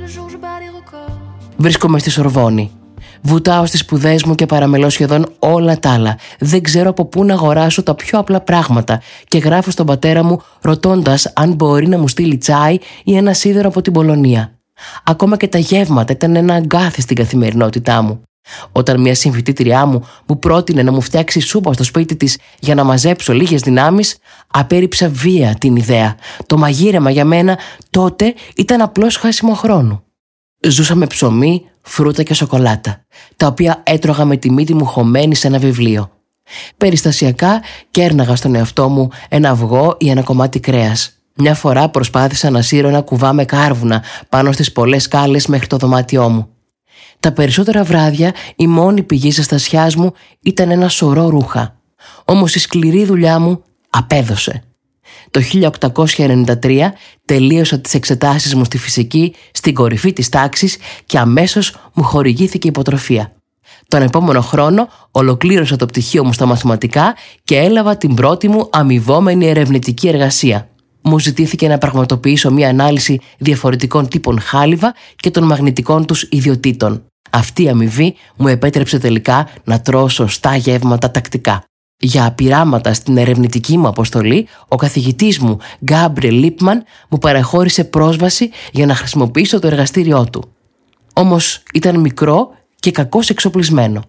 Le 0.00 0.06
jour 0.14 0.26
je 0.32 0.36
bats 0.36 0.58
les 0.62 0.72
records. 0.78 1.18
Βρίσκομαι 1.56 1.98
στη 1.98 2.10
Σορβόνη. 2.10 2.70
Βουτάω 3.20 3.66
στις 3.66 3.80
σπουδές 3.80 4.24
μου 4.24 4.34
και 4.34 4.46
παραμελώ 4.46 4.88
σχεδόν 4.90 5.26
όλα 5.38 5.78
τα 5.78 5.92
άλλα. 5.92 6.18
Δεν 6.38 6.62
ξέρω 6.62 6.90
από 6.90 7.04
πού 7.04 7.24
να 7.24 7.34
αγοράσω 7.34 7.82
τα 7.82 7.94
πιο 7.94 8.18
απλά 8.18 8.40
πράγματα 8.40 9.00
και 9.28 9.38
γράφω 9.38 9.70
στον 9.70 9.86
πατέρα 9.86 10.24
μου 10.24 10.42
ρωτώντας 10.60 11.32
αν 11.34 11.52
μπορεί 11.52 11.88
να 11.88 11.98
μου 11.98 12.08
στείλει 12.08 12.36
τσάι 12.36 12.78
ή 13.04 13.16
ένα 13.16 13.32
σίδερο 13.32 13.68
από 13.68 13.82
την 13.82 13.92
Πολωνία. 13.92 14.52
Ακόμα 15.04 15.36
και 15.36 15.48
τα 15.48 15.58
γεύματα 15.58 16.12
ήταν 16.12 16.36
ένα 16.36 16.54
αγκάθι 16.54 17.00
στην 17.00 17.16
καθημερινότητά 17.16 18.02
μου. 18.02 18.20
Όταν 18.72 19.00
μια 19.00 19.14
συμφιτήτριά 19.14 19.86
μου 19.86 20.06
μου 20.26 20.38
πρότεινε 20.38 20.82
να 20.82 20.92
μου 20.92 21.00
φτιάξει 21.00 21.40
σούπα 21.40 21.72
στο 21.72 21.84
σπίτι 21.84 22.16
της 22.16 22.38
για 22.58 22.74
να 22.74 22.84
μαζέψω 22.84 23.32
λίγες 23.32 23.60
δυνάμεις, 23.60 24.16
απέρριψα 24.46 25.08
βία 25.08 25.54
την 25.60 25.76
ιδέα. 25.76 26.16
Το 26.46 26.58
μαγείρεμα 26.58 27.10
για 27.10 27.24
μένα 27.24 27.58
τότε 27.90 28.34
ήταν 28.56 28.80
απλώς 28.80 29.16
χάσιμο 29.16 29.54
χρόνο. 29.54 30.02
Ζούσα 30.68 30.94
με 30.94 31.06
ψωμί, 31.06 31.64
φρούτα 31.82 32.22
και 32.22 32.34
σοκολάτα, 32.34 33.04
τα 33.36 33.46
οποία 33.46 33.82
έτρωγα 33.84 34.24
με 34.24 34.36
τη 34.36 34.50
μύτη 34.50 34.74
μου 34.74 34.84
χωμένη 34.84 35.34
σε 35.34 35.46
ένα 35.46 35.58
βιβλίο. 35.58 36.10
Περιστασιακά 36.76 37.62
κέρναγα 37.90 38.36
στον 38.36 38.54
εαυτό 38.54 38.88
μου 38.88 39.08
ένα 39.28 39.50
αυγό 39.50 39.96
ή 39.98 40.10
ένα 40.10 40.22
κομμάτι 40.22 40.60
κρέας. 40.60 41.14
Μια 41.34 41.54
φορά 41.54 41.88
προσπάθησα 41.88 42.50
να 42.50 42.62
σύρω 42.62 42.88
ένα 42.88 43.00
κουβά 43.00 43.32
με 43.32 43.44
κάρβουνα 43.44 44.02
πάνω 44.28 44.52
στις 44.52 44.72
πολλές 44.72 45.02
σκάλες 45.02 45.46
μέχρι 45.46 45.66
το 45.66 45.76
δωμάτιό 45.76 46.28
μου. 46.28 46.48
Τα 47.20 47.32
περισσότερα 47.32 47.84
βράδια 47.84 48.34
η 48.56 48.66
μόνη 48.66 49.02
πηγή 49.02 49.30
ζεστασιά 49.30 49.90
μου 49.96 50.12
ήταν 50.42 50.70
ένα 50.70 50.88
σωρό 50.88 51.28
ρούχα. 51.28 51.80
Όμως 52.24 52.54
η 52.54 52.58
σκληρή 52.58 53.04
δουλειά 53.04 53.38
μου 53.38 53.62
απέδωσε. 53.90 54.62
Το 55.30 55.40
1893 56.62 56.80
τελείωσα 57.24 57.78
τις 57.78 57.94
εξετάσεις 57.94 58.54
μου 58.54 58.64
στη 58.64 58.78
φυσική 58.78 59.34
στην 59.52 59.74
κορυφή 59.74 60.12
της 60.12 60.28
τάξης 60.28 60.76
και 61.06 61.18
αμέσως 61.18 61.76
μου 61.94 62.02
χορηγήθηκε 62.02 62.68
υποτροφία. 62.68 63.32
Τον 63.88 64.02
επόμενο 64.02 64.40
χρόνο 64.40 64.88
ολοκλήρωσα 65.10 65.76
το 65.76 65.86
πτυχίο 65.86 66.24
μου 66.24 66.32
στα 66.32 66.46
μαθηματικά 66.46 67.16
και 67.44 67.56
έλαβα 67.56 67.96
την 67.96 68.14
πρώτη 68.14 68.48
μου 68.48 68.68
αμοιβόμενη 68.70 69.46
ερευνητική 69.46 70.08
εργασία. 70.08 70.68
Μου 71.02 71.18
ζητήθηκε 71.18 71.68
να 71.68 71.78
πραγματοποιήσω 71.78 72.50
μια 72.50 72.68
ανάλυση 72.68 73.20
διαφορετικών 73.38 74.08
τύπων 74.08 74.40
χάλιβα 74.40 74.94
και 75.16 75.30
των 75.30 75.44
μαγνητικών 75.44 76.06
τους 76.06 76.22
ιδιωτήτων. 76.22 77.09
Αυτή 77.30 77.62
η 77.62 77.68
αμοιβή 77.68 78.14
μου 78.36 78.48
επέτρεψε 78.48 78.98
τελικά 78.98 79.48
να 79.64 79.80
τρώω 79.80 80.08
σωστά 80.08 80.56
γεύματα 80.56 81.10
τακτικά. 81.10 81.64
Για 82.02 82.32
πειράματα 82.32 82.94
στην 82.94 83.16
ερευνητική 83.16 83.78
μου 83.78 83.88
αποστολή, 83.88 84.48
ο 84.68 84.76
καθηγητής 84.76 85.38
μου, 85.38 85.58
Γκάμπρε 85.84 86.30
Λίπμαν, 86.30 86.84
μου 87.08 87.18
παραχώρησε 87.18 87.84
πρόσβαση 87.84 88.50
για 88.72 88.86
να 88.86 88.94
χρησιμοποιήσω 88.94 89.58
το 89.58 89.66
εργαστήριό 89.66 90.26
του. 90.32 90.52
Όμως 91.12 91.62
ήταν 91.74 92.00
μικρό 92.00 92.50
και 92.76 92.90
κακώς 92.90 93.30
εξοπλισμένο. 93.30 94.02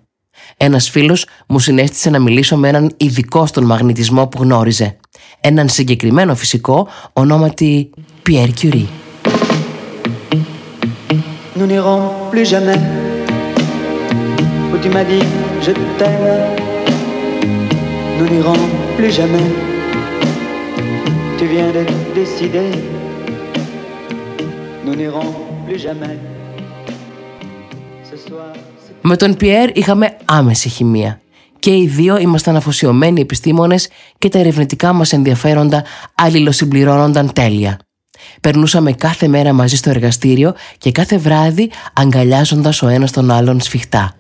Ένας 0.58 0.90
φίλος 0.90 1.26
μου 1.48 1.60
συνέστησε 1.60 2.10
να 2.10 2.20
μιλήσω 2.20 2.58
με 2.58 2.68
έναν 2.68 2.94
ειδικό 2.98 3.46
στον 3.46 3.66
μαγνητισμό 3.66 4.28
που 4.28 4.44
γνώριζε. 4.44 4.98
Έναν 5.42 5.70
συγκεκριμένο 5.70 6.36
φυσικό 6.36 6.88
ονόματι 7.14 7.90
Pierre 8.28 8.52
Curie. 8.62 8.88
Nous 11.58 11.68
n'irons 11.68 12.02
plus 12.32 12.46
jamais 12.46 13.01
où 14.72 14.78
tu 14.84 14.90
m'as 14.96 15.08
dit 15.12 15.26
je 15.66 15.72
t'aime. 16.00 16.30
Nous 18.18 18.28
n'irons 18.34 18.62
plus 18.98 19.12
jamais. 19.20 19.50
Tu 21.38 21.46
viens 21.54 21.72
de 21.78 21.84
décider. 22.20 22.70
Nous 24.86 24.96
n'irons 25.00 25.30
plus 25.66 25.80
jamais. 25.88 26.18
Ce 28.10 28.18
soir. 28.28 28.52
Με 29.02 29.16
τον 29.16 29.36
Πιέρ 29.36 29.78
είχαμε 29.78 30.18
άμεση 30.26 30.70
χημεία 30.70 31.22
Και 31.60 31.76
οι 31.76 31.88
δύο 31.88 32.18
ήμασταν 32.18 32.56
αφοσιωμένοι 32.56 33.22
επιστήμονες 33.22 33.90
και 34.18 34.30
τα 34.30 34.40
ερευνητικά 34.40 34.94
μας 34.94 35.14
ενδιαφέροντα 35.14 35.84
αλληλοσυμπληρώνονταν 36.16 37.34
τέλεια. 37.34 37.80
Περνούσαμε 38.42 38.94
κάθε 38.94 39.28
μέρα 39.28 39.54
μαζί 39.54 39.76
στο 39.76 39.90
εργαστήριο 39.90 40.54
και 40.78 40.92
κάθε 40.92 41.18
βράδυ 41.18 41.70
αγκαλιάζοντας 41.94 42.82
ο 42.82 42.88
ένας 42.88 43.12
τον 43.12 43.32
άλλον 43.32 43.62
σφιχτά. 43.62 44.16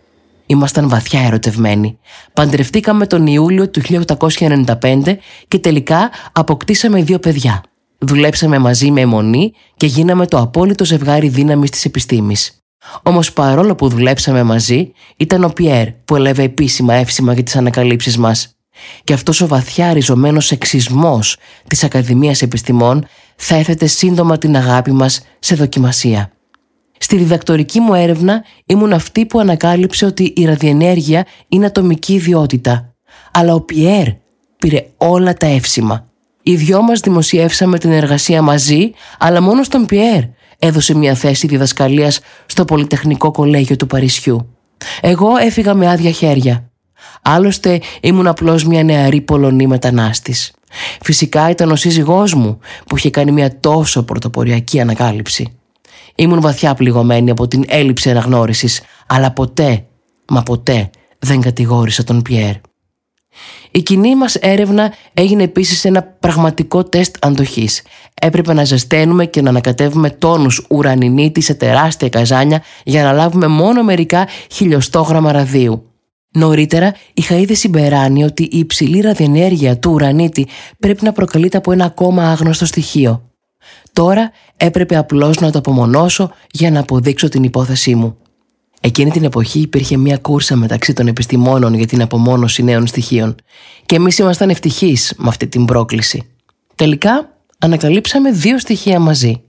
Ήμασταν 0.51 0.89
βαθιά 0.89 1.21
ερωτευμένοι. 1.21 1.97
Παντρευτήκαμε 2.33 3.07
τον 3.07 3.27
Ιούλιο 3.27 3.69
του 3.69 3.81
1895 3.81 5.17
και 5.47 5.59
τελικά 5.59 6.09
αποκτήσαμε 6.31 7.03
δύο 7.03 7.19
παιδιά. 7.19 7.63
Δουλέψαμε 7.97 8.57
μαζί 8.57 8.91
με 8.91 9.01
αιμονή 9.01 9.53
και 9.75 9.85
γίναμε 9.85 10.27
το 10.27 10.37
απόλυτο 10.37 10.85
ζευγάρι 10.85 11.27
δύναμης 11.27 11.69
της 11.69 11.85
επιστήμης. 11.85 12.63
Όμως 13.03 13.33
παρόλο 13.33 13.75
που 13.75 13.87
δουλέψαμε 13.87 14.43
μαζί, 14.43 14.91
ήταν 15.17 15.43
ο 15.43 15.49
Πιέρ 15.49 15.91
που 15.91 16.15
έλαβε 16.15 16.43
επίσημα 16.43 16.93
εύσημα 16.93 17.33
για 17.33 17.43
τις 17.43 17.55
ανακαλύψεις 17.55 18.17
μας. 18.17 18.55
Και 19.03 19.13
αυτός 19.13 19.41
ο 19.41 19.47
βαθιά 19.47 19.93
ριζωμένος 19.93 20.45
σεξισμός 20.45 21.37
της 21.67 21.83
Ακαδημίας 21.83 22.41
Επιστημών 22.41 23.05
θα 23.35 23.55
έθετε 23.55 23.85
σύντομα 23.85 24.37
την 24.37 24.55
αγάπη 24.55 24.91
μας 24.91 25.21
σε 25.39 25.55
δοκιμασία. 25.55 26.31
Στη 27.03 27.17
διδακτορική 27.17 27.79
μου 27.79 27.93
έρευνα 27.93 28.43
ήμουν 28.65 28.93
αυτή 28.93 29.25
που 29.25 29.39
ανακάλυψε 29.39 30.05
ότι 30.05 30.33
η 30.35 30.45
ραδιενέργεια 30.45 31.25
είναι 31.47 31.65
ατομική 31.65 32.13
ιδιότητα. 32.13 32.93
Αλλά 33.31 33.53
ο 33.53 33.61
Πιέρ 33.61 34.07
πήρε 34.57 34.85
όλα 34.97 35.33
τα 35.33 35.45
εύσημα. 35.45 36.05
Οι 36.43 36.55
δυο 36.55 36.81
μας 36.81 36.99
δημοσιεύσαμε 36.99 37.77
την 37.77 37.91
εργασία 37.91 38.41
μαζί, 38.41 38.91
αλλά 39.19 39.41
μόνο 39.41 39.63
στον 39.63 39.85
Πιέρ 39.85 40.21
έδωσε 40.59 40.95
μια 40.95 41.15
θέση 41.15 41.47
διδασκαλίας 41.47 42.19
στο 42.45 42.65
Πολυτεχνικό 42.65 43.31
Κολέγιο 43.31 43.75
του 43.75 43.87
Παρισιού. 43.87 44.55
Εγώ 45.01 45.37
έφυγα 45.37 45.73
με 45.73 45.89
άδεια 45.89 46.11
χέρια. 46.11 46.69
Άλλωστε 47.21 47.81
ήμουν 48.01 48.27
απλώς 48.27 48.65
μια 48.65 48.83
νεαρή 48.83 49.21
Πολωνή 49.21 49.67
μετανάστης. 49.67 50.51
Φυσικά 51.01 51.49
ήταν 51.49 51.71
ο 51.71 51.75
σύζυγός 51.75 52.33
μου 52.33 52.59
που 52.85 52.97
είχε 52.97 53.09
κάνει 53.09 53.31
μια 53.31 53.59
τόσο 53.59 54.03
πρωτοποριακή 54.03 54.79
ανακάλυψη. 54.79 55.55
Ήμουν 56.15 56.41
βαθιά 56.41 56.73
πληγωμένη 56.73 57.29
από 57.29 57.47
την 57.47 57.63
έλλειψη 57.67 58.09
αναγνώρισης, 58.09 58.81
αλλά 59.07 59.31
ποτέ, 59.31 59.85
μα 60.27 60.43
ποτέ 60.43 60.89
δεν 61.19 61.41
κατηγόρησα 61.41 62.03
τον 62.03 62.21
Πιέρ. 62.21 62.55
Η 63.71 63.81
κοινή 63.81 64.15
μας 64.15 64.35
έρευνα 64.35 64.93
έγινε 65.13 65.43
επίσης 65.43 65.85
ένα 65.85 66.03
πραγματικό 66.03 66.83
τεστ 66.83 67.15
αντοχής. 67.19 67.81
Έπρεπε 68.21 68.53
να 68.53 68.63
ζεσταίνουμε 68.63 69.25
και 69.25 69.41
να 69.41 69.49
ανακατεύουμε 69.49 70.09
τόνους 70.09 70.65
ουρανινίτης 70.69 71.45
σε 71.45 71.53
τεράστια 71.53 72.09
καζάνια 72.09 72.63
για 72.83 73.03
να 73.03 73.11
λάβουμε 73.11 73.47
μόνο 73.47 73.83
μερικά 73.83 74.27
χιλιοστόγραμμα 74.51 75.31
ραδίου. 75.31 75.85
Νωρίτερα 76.33 76.95
είχα 77.13 77.35
ήδη 77.35 77.55
συμπεράνει 77.55 78.23
ότι 78.23 78.43
η 78.43 78.57
υψηλή 78.57 79.01
ραδιενέργεια 79.01 79.77
του 79.77 79.91
ουρανίτη 79.91 80.47
πρέπει 80.79 81.03
να 81.03 81.11
προκαλείται 81.11 81.57
από 81.57 81.71
ένα 81.71 81.85
ακόμα 81.85 82.31
άγνωστο 82.31 82.65
στοιχείο. 82.65 83.30
Τώρα 83.93 84.31
έπρεπε 84.57 84.95
απλώς 84.97 85.39
να 85.39 85.51
το 85.51 85.57
απομονώσω 85.57 86.31
για 86.51 86.71
να 86.71 86.79
αποδείξω 86.79 87.29
την 87.29 87.43
υπόθεσή 87.43 87.95
μου. 87.95 88.17
Εκείνη 88.81 89.11
την 89.11 89.23
εποχή 89.23 89.59
υπήρχε 89.59 89.97
μια 89.97 90.17
κούρσα 90.17 90.55
μεταξύ 90.55 90.93
των 90.93 91.07
επιστημόνων 91.07 91.73
για 91.73 91.87
την 91.87 92.01
απομόνωση 92.01 92.63
νέων 92.63 92.87
στοιχείων 92.87 93.35
και 93.85 93.95
εμείς 93.95 94.17
ήμασταν 94.17 94.49
ευτυχείς 94.49 95.13
με 95.17 95.27
αυτή 95.27 95.47
την 95.47 95.65
πρόκληση. 95.65 96.23
Τελικά 96.75 97.29
ανακαλύψαμε 97.57 98.31
δύο 98.31 98.59
στοιχεία 98.59 98.99
μαζί, 98.99 99.41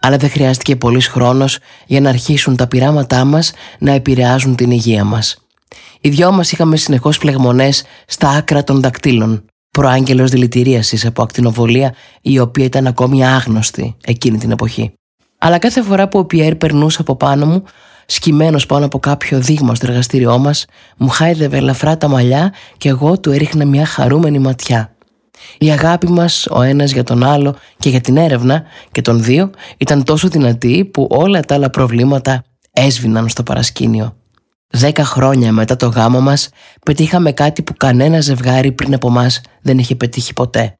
αλλά 0.00 0.16
δεν 0.16 0.30
χρειάστηκε 0.30 0.76
πολύς 0.76 1.06
χρόνος 1.06 1.58
για 1.86 2.00
να 2.00 2.08
αρχίσουν 2.08 2.56
τα 2.56 2.66
πειράματά 2.66 3.24
μας 3.24 3.52
να 3.78 3.92
επηρεάζουν 3.92 4.56
την 4.56 4.70
υγεία 4.70 5.04
μας. 5.04 5.36
Οι 6.00 6.08
δυο 6.08 6.32
μας 6.32 6.52
είχαμε 6.52 6.76
συνεχώς 6.76 7.16
φλεγμονές 7.16 7.82
στα 8.06 8.28
άκρα 8.28 8.64
των 8.64 8.80
δακτύλων, 8.80 9.44
προάγγελος 9.80 10.30
δηλητηρίασης 10.30 11.06
από 11.06 11.22
ακτινοβολία 11.22 11.94
η 12.20 12.38
οποία 12.38 12.64
ήταν 12.64 12.86
ακόμη 12.86 13.26
άγνωστη 13.26 13.96
εκείνη 14.04 14.38
την 14.38 14.50
εποχή. 14.50 14.92
Αλλά 15.38 15.58
κάθε 15.58 15.82
φορά 15.82 16.08
που 16.08 16.18
ο 16.18 16.24
Πιέρ 16.24 16.54
περνούσε 16.56 16.98
από 17.00 17.16
πάνω 17.16 17.46
μου, 17.46 17.62
σκυμμένος 18.06 18.66
πάνω 18.66 18.84
από 18.84 18.98
κάποιο 18.98 19.40
δείγμα 19.40 19.74
στο 19.74 19.86
εργαστήριό 19.86 20.38
μας, 20.38 20.66
μου 20.96 21.08
χάιδευε 21.08 21.56
ελαφρά 21.56 21.96
τα 21.96 22.08
μαλλιά 22.08 22.52
και 22.76 22.88
εγώ 22.88 23.20
του 23.20 23.30
έριχνα 23.30 23.64
μια 23.64 23.86
χαρούμενη 23.86 24.38
ματιά. 24.38 24.96
Η 25.58 25.70
αγάπη 25.70 26.08
μας 26.08 26.46
ο 26.50 26.62
ένας 26.62 26.92
για 26.92 27.04
τον 27.04 27.24
άλλο 27.24 27.54
και 27.78 27.88
για 27.88 28.00
την 28.00 28.16
έρευνα 28.16 28.62
και 28.92 29.02
των 29.02 29.22
δύο 29.22 29.50
ήταν 29.76 30.04
τόσο 30.04 30.28
δυνατή 30.28 30.84
που 30.84 31.06
όλα 31.10 31.40
τα 31.40 31.54
άλλα 31.54 31.70
προβλήματα 31.70 32.44
έσβηναν 32.72 33.28
στο 33.28 33.42
παρασκήνιο. 33.42 34.19
Δέκα 34.72 35.04
χρόνια 35.04 35.52
μετά 35.52 35.76
το 35.76 35.86
γάμο 35.86 36.20
μας 36.20 36.48
πετύχαμε 36.84 37.32
κάτι 37.32 37.62
που 37.62 37.74
κανένα 37.76 38.20
ζευγάρι 38.20 38.72
πριν 38.72 38.94
από 38.94 39.10
μας 39.10 39.40
δεν 39.62 39.78
είχε 39.78 39.94
πετύχει 39.94 40.32
ποτέ. 40.32 40.74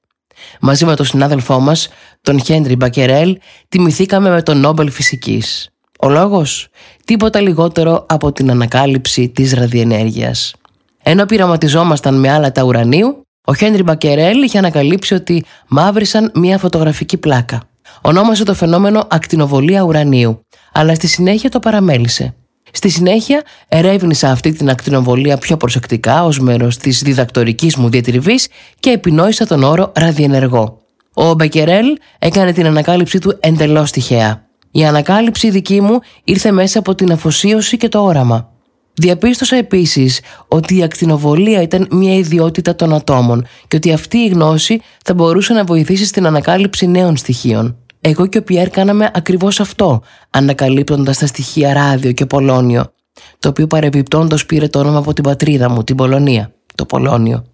Μαζί 0.61 0.85
με 0.85 0.97
τον 0.97 1.06
συνάδελφό 1.06 1.61
μας, 1.61 1.88
τον 2.20 2.40
Χέντρι 2.40 2.76
Μπακερέλ, 2.76 3.38
τιμηθήκαμε 3.68 4.30
με 4.30 4.42
τον 4.42 4.61
Νόμπελ 4.61 4.90
Φυσικής. 4.90 5.68
Ο 5.99 6.09
λόγος, 6.09 6.68
τίποτα 7.04 7.40
λιγότερο 7.40 8.06
από 8.09 8.32
την 8.32 8.50
ανακάλυψη 8.50 9.28
της 9.28 9.52
ραδιενέργειας. 9.54 10.54
Ενώ 11.02 11.25
πειραματιζόμασταν 11.25 12.20
με 12.20 12.30
άλλα 12.30 12.52
τα 12.52 12.62
ουρανίου, 12.62 13.23
ο 13.44 13.54
Χένρι 13.54 13.82
Μπακερέλ 13.82 14.42
είχε 14.42 14.59
ανακαλύψει 14.59 15.14
ότι 15.14 15.44
μαύρισαν 15.68 16.30
μια 16.35 16.59
φωτογραφική 16.59 17.16
πλάκα. 17.16 17.62
Ονόμασε 18.00 18.44
το 18.44 18.54
φαινόμενο 18.54 19.06
ακτινοβολία 19.11 19.82
ουρανίου, 19.82 20.40
αλλά 20.73 20.94
στη 20.94 21.06
συνέχεια 21.06 21.50
το 21.50 21.59
παραμέλησε. 21.59 22.35
Στη 22.73 22.89
συνέχεια 22.89 23.43
ερεύνησα 23.69 24.31
αυτή 24.31 24.53
την 24.53 24.71
ακτινοβολία 24.71 25.37
πιο 25.39 25.57
προσεκτικά 25.57 26.25
ως 26.25 26.39
μέρος 26.39 26.77
της 26.77 27.03
διδακτορικής 27.03 27.77
μου 27.77 27.89
διατριβής 27.89 28.49
και 28.81 28.91
επινόησα 28.91 29.47
τον 29.47 29.62
όρο 29.62 29.93
ραδιενεργό. 29.95 30.79
Ο 31.15 31.35
Μπακερέλ 31.35 31.87
έκανε 32.19 32.53
την 32.53 32.67
ανακάλυψή 32.67 33.19
του 33.19 33.37
εντελώς 33.41 33.91
τυχαία. 33.91 34.45
Η 34.71 34.85
ανακάλυψη 34.85 35.50
δική 35.50 35.81
μου 35.81 35.99
ήρθε 36.25 36.50
μέσα 36.53 36.79
από 36.79 36.95
την 36.95 37.12
αφοσίωση 37.12 37.77
και 37.77 37.89
το 37.89 38.05
όραμα. 38.05 38.49
Διαπίστωσα 38.95 39.57
επίσης 39.57 40.21
ότι 40.49 40.77
η 40.77 40.83
ακτινοβολία 40.83 41.62
ήταν 41.62 41.89
μια 41.91 42.15
ιδιότητα 42.15 42.75
των 42.75 42.95
ατόμων 42.95 43.47
και 43.69 43.77
ότι 43.77 43.93
αυτή 43.93 44.19
η 44.19 44.29
γνώση 44.29 44.81
θα 45.05 45.15
μπορούσε 45.15 45.53
να 45.53 45.65
βοηθήσει 45.65 46.05
στην 46.05 46.27
ανακάλυψη 46.27 46.87
νέων 46.87 47.17
στοιχείων. 47.17 47.77
Εγώ 48.00 48.27
και 48.27 48.39
ο 48.39 48.43
Πιέρ 48.43 48.71
κάναμε 48.71 49.11
ακριβώς 49.15 49.61
αυτό, 49.61 50.03
ανακαλύπτοντας 50.30 51.18
τα 51.18 51.26
στοιχεία 51.26 51.72
ράδιο 51.72 52.12
και 52.12 52.26
πολώνιο, 52.26 52.92
το 53.38 53.49
οποίο 53.49 53.66
παρεμπιπτόντως 53.66 54.46
πήρε 54.46 54.68
το 54.68 54.78
όνομα 54.78 54.99
από 54.99 55.12
την 55.12 55.25
πατρίδα 55.25 55.70
μου, 55.70 55.84
την 55.84 55.96
Πολωνία, 55.96 56.52
το 56.75 56.84
Πολώνιο. 56.84 57.44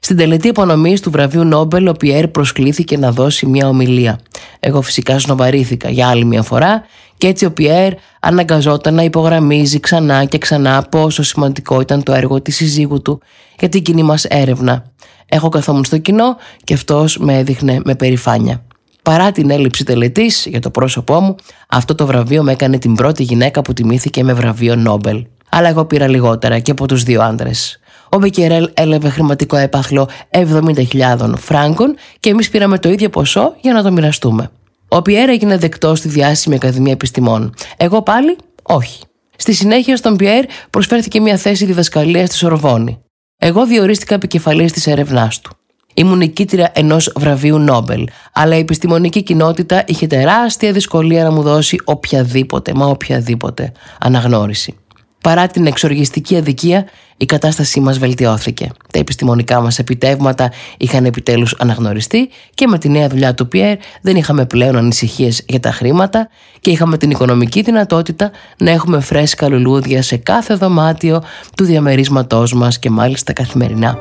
Στην 0.00 0.16
τελετή 0.16 0.48
απονομή 0.48 0.98
του 0.98 1.10
βραβείου 1.10 1.44
Νόμπελ, 1.44 1.88
ο 1.88 1.92
Πιέρ 1.92 2.28
προσκλήθηκε 2.28 2.96
να 2.96 3.12
δώσει 3.12 3.46
μια 3.46 3.68
ομιλία. 3.68 4.20
Εγώ 4.60 4.82
φυσικά 4.82 5.18
σνοβαρήθηκα 5.18 5.90
για 5.90 6.08
άλλη 6.08 6.24
μια 6.24 6.42
φορά 6.42 6.82
και 7.16 7.26
έτσι 7.26 7.44
ο 7.44 7.52
Πιέρ 7.52 7.92
αναγκαζόταν 8.20 8.94
να 8.94 9.02
υπογραμμίζει 9.02 9.80
ξανά 9.80 10.24
και 10.24 10.38
ξανά 10.38 10.82
πόσο 10.90 11.22
σημαντικό 11.22 11.80
ήταν 11.80 12.02
το 12.02 12.12
έργο 12.12 12.42
της 12.42 12.56
συζύγου 12.56 13.02
του 13.02 13.20
για 13.58 13.68
την 13.68 13.82
κοινή 13.82 14.02
μας 14.02 14.24
έρευνα. 14.24 14.84
Έχω 15.26 15.48
καθόμουν 15.48 15.84
στο 15.84 15.98
κοινό 15.98 16.36
και 16.64 16.74
αυτός 16.74 17.18
με 17.18 17.38
έδειχνε 17.38 17.80
με 17.84 17.94
περηφάνεια. 17.94 18.62
Παρά 19.02 19.32
την 19.32 19.50
έλλειψη 19.50 19.84
τελετής 19.84 20.46
για 20.46 20.60
το 20.60 20.70
πρόσωπό 20.70 21.20
μου, 21.20 21.34
αυτό 21.68 21.94
το 21.94 22.06
βραβείο 22.06 22.42
με 22.42 22.52
έκανε 22.52 22.78
την 22.78 22.94
πρώτη 22.94 23.22
γυναίκα 23.22 23.62
που 23.62 23.72
τιμήθηκε 23.72 24.24
με 24.24 24.32
βραβείο 24.32 24.76
Νόμπελ. 24.76 25.26
Αλλά 25.50 25.68
εγώ 25.68 25.84
πήρα 25.84 26.08
λιγότερα 26.08 26.58
και 26.58 26.70
από 26.70 26.86
τους 26.86 27.02
δύο 27.02 27.22
άντρες. 27.22 27.80
Ο 28.08 28.18
Μπεκερέλ 28.18 28.70
έλαβε 28.74 29.08
χρηματικό 29.08 29.56
έπαθλο 29.56 30.08
70.000 30.30 31.32
φράγκων 31.36 31.96
και 32.20 32.30
εμείς 32.30 32.50
πήραμε 32.50 32.78
το 32.78 32.88
ίδιο 32.88 33.10
ποσό 33.10 33.54
για 33.60 33.72
να 33.72 33.82
το 33.82 33.92
μοιραστούμε. 33.92 34.50
Ο 34.88 35.02
Πιέρ 35.02 35.28
έγινε 35.28 35.56
δεκτός 35.56 35.98
στη 35.98 36.08
διάσημη 36.08 36.54
Ακαδημία 36.54 36.92
Επιστημών. 36.92 37.54
Εγώ 37.76 38.02
πάλι, 38.02 38.36
όχι. 38.62 39.00
Στη 39.36 39.52
συνέχεια, 39.52 39.96
στον 39.96 40.16
Πιέρ 40.16 40.44
προσφέρθηκε 40.70 41.20
μια 41.20 41.36
θέση 41.36 41.64
διδασκαλίας 41.64 42.28
στη 42.28 42.36
Σορβόνη. 42.36 42.98
Εγώ 43.36 43.66
διορίστηκα 43.66 44.14
επικεφαλής 44.14 44.72
της 44.72 44.86
έρευνάς 44.86 45.40
του. 45.40 45.50
Ήμουν 45.94 46.18
νικήτρια 46.18 46.70
ενός 46.74 47.12
βραβείου 47.16 47.58
Νόμπελ, 47.58 48.08
αλλά 48.32 48.56
η 48.56 48.58
επιστημονική 48.58 49.22
κοινότητα 49.22 49.84
είχε 49.86 50.06
τεράστια 50.06 50.72
δυσκολία 50.72 51.24
να 51.24 51.30
μου 51.30 51.42
δώσει 51.42 51.80
οποιαδήποτε, 51.84 52.72
μα 52.74 52.86
οποιαδήποτε 52.86 53.72
αναγνώριση. 54.00 54.74
Παρά 55.22 55.46
την 55.46 55.66
εξοργιστική 55.66 56.36
αδικία, 56.36 56.86
η 57.16 57.24
κατάστασή 57.24 57.80
μας 57.80 57.98
βελτιώθηκε. 57.98 58.70
Τα 58.92 58.98
επιστημονικά 58.98 59.60
μας 59.60 59.78
επιτεύγματα 59.78 60.52
είχαν 60.76 61.04
επιτέλους 61.04 61.54
αναγνωριστεί 61.58 62.30
και 62.54 62.66
με 62.66 62.78
τη 62.78 62.88
νέα 62.88 63.08
δουλειά 63.08 63.34
του 63.34 63.48
Πιέρ 63.48 63.76
δεν 64.00 64.16
είχαμε 64.16 64.46
πλέον 64.46 64.76
ανησυχίες 64.76 65.44
για 65.48 65.60
τα 65.60 65.72
χρήματα 65.72 66.28
και 66.60 66.70
είχαμε 66.70 66.96
την 66.96 67.10
οικονομική 67.10 67.62
δυνατότητα 67.62 68.30
να 68.58 68.70
έχουμε 68.70 69.00
φρέσκα 69.00 69.48
λουλούδια 69.48 70.02
σε 70.02 70.16
κάθε 70.16 70.54
δωμάτιο 70.54 71.22
του 71.56 71.64
διαμερίσματός 71.64 72.52
μας 72.54 72.78
και 72.78 72.90
μάλιστα 72.90 73.32
καθημερινά. 73.32 73.98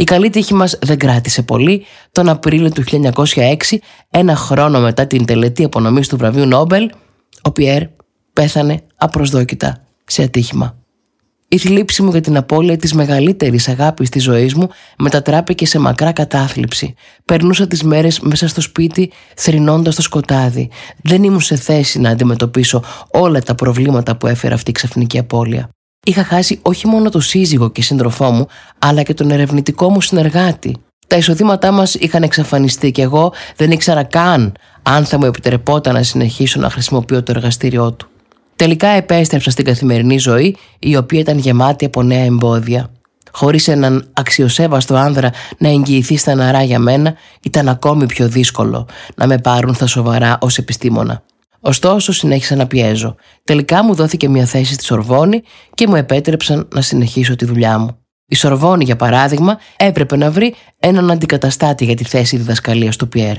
Η 0.00 0.04
καλή 0.04 0.30
τύχη 0.30 0.54
μας 0.54 0.78
δεν 0.80 0.98
κράτησε 0.98 1.42
πολύ. 1.42 1.84
Τον 2.12 2.28
Απρίλιο 2.28 2.70
του 2.70 2.84
1906, 3.24 3.54
ένα 4.10 4.36
χρόνο 4.36 4.80
μετά 4.80 5.06
την 5.06 5.24
τελετή 5.24 5.64
απονομής 5.64 6.08
του 6.08 6.16
βραβείου 6.16 6.46
Νόμπελ, 6.46 6.90
ο 7.42 7.50
Πιέρ 7.50 7.82
πέθανε 8.32 8.82
απροσδόκητα 8.96 9.86
σε 10.04 10.22
ατύχημα. 10.22 10.78
Η 11.48 11.58
θλίψη 11.58 12.02
μου 12.02 12.10
για 12.10 12.20
την 12.20 12.36
απώλεια 12.36 12.76
της 12.76 12.94
μεγαλύτερης 12.94 13.68
αγάπης 13.68 14.08
της 14.08 14.22
ζωής 14.22 14.54
μου 14.54 14.68
μετατράπηκε 14.98 15.66
σε 15.66 15.78
μακρά 15.78 16.12
κατάθλιψη. 16.12 16.94
Περνούσα 17.24 17.66
τις 17.66 17.82
μέρες 17.82 18.20
μέσα 18.20 18.48
στο 18.48 18.60
σπίτι 18.60 19.10
θρυνώντας 19.36 19.94
το 19.94 20.02
σκοτάδι. 20.02 20.70
Δεν 21.02 21.22
ήμουν 21.22 21.40
σε 21.40 21.56
θέση 21.56 22.00
να 22.00 22.10
αντιμετωπίσω 22.10 22.82
όλα 23.10 23.40
τα 23.40 23.54
προβλήματα 23.54 24.16
που 24.16 24.26
έφερε 24.26 24.54
αυτή 24.54 24.70
η 24.70 24.72
ξαφνική 24.72 25.18
απώλεια. 25.18 25.70
Είχα 26.06 26.24
χάσει 26.24 26.58
όχι 26.62 26.86
μόνο 26.86 27.10
το 27.10 27.20
σύζυγο 27.20 27.70
και 27.70 27.82
σύντροφό 27.82 28.30
μου, 28.30 28.46
αλλά 28.78 29.02
και 29.02 29.14
τον 29.14 29.30
ερευνητικό 29.30 29.90
μου 29.90 30.00
συνεργάτη. 30.00 30.76
Τα 31.06 31.16
εισοδήματά 31.16 31.70
μας 31.70 31.94
είχαν 31.94 32.22
εξαφανιστεί 32.22 32.90
και 32.90 33.02
εγώ 33.02 33.32
δεν 33.56 33.70
ήξερα 33.70 34.04
καν 34.04 34.52
αν 34.82 35.04
θα 35.04 35.18
μου 35.18 35.24
επιτρεπόταν 35.24 35.94
να 35.94 36.02
συνεχίσω 36.02 36.60
να 36.60 36.70
χρησιμοποιώ 36.70 37.22
το 37.22 37.32
εργαστήριό 37.36 37.92
του. 37.92 38.08
Τελικά 38.56 38.88
επέστρεψα 38.88 39.50
στην 39.50 39.64
καθημερινή 39.64 40.18
ζωή, 40.18 40.56
η 40.78 40.96
οποία 40.96 41.20
ήταν 41.20 41.38
γεμάτη 41.38 41.84
από 41.84 42.02
νέα 42.02 42.24
εμπόδια. 42.24 42.90
Χωρίς 43.32 43.68
έναν 43.68 44.08
αξιοσέβαστο 44.12 44.94
άνδρα 44.94 45.30
να 45.58 45.68
εγγυηθεί 45.68 46.16
στεναρά 46.16 46.62
για 46.62 46.78
μένα, 46.78 47.14
ήταν 47.42 47.68
ακόμη 47.68 48.06
πιο 48.06 48.28
δύσκολο 48.28 48.88
να 49.14 49.26
με 49.26 49.38
πάρουν 49.38 49.74
στα 49.74 49.86
σοβαρά 49.86 50.38
ως 50.40 50.58
επιστήμονα. 50.58 51.22
Ωστόσο, 51.60 52.12
συνέχισα 52.12 52.56
να 52.56 52.66
πιέζω. 52.66 53.14
Τελικά 53.44 53.84
μου 53.84 53.94
δόθηκε 53.94 54.28
μια 54.28 54.44
θέση 54.44 54.72
στη 54.72 54.84
Σορβόνη 54.84 55.42
και 55.74 55.86
μου 55.88 55.96
επέτρεψαν 55.96 56.68
να 56.74 56.80
συνεχίσω 56.80 57.36
τη 57.36 57.44
δουλειά 57.44 57.78
μου. 57.78 57.98
Η 58.26 58.34
Σορβόνη, 58.34 58.84
για 58.84 58.96
παράδειγμα, 58.96 59.58
έπρεπε 59.76 60.16
να 60.16 60.30
βρει 60.30 60.54
έναν 60.78 61.10
αντικαταστάτη 61.10 61.84
για 61.84 61.96
τη 61.96 62.04
θέση 62.04 62.36
διδασκαλίας 62.36 62.96
του 62.96 63.08
Πιέρ. 63.08 63.36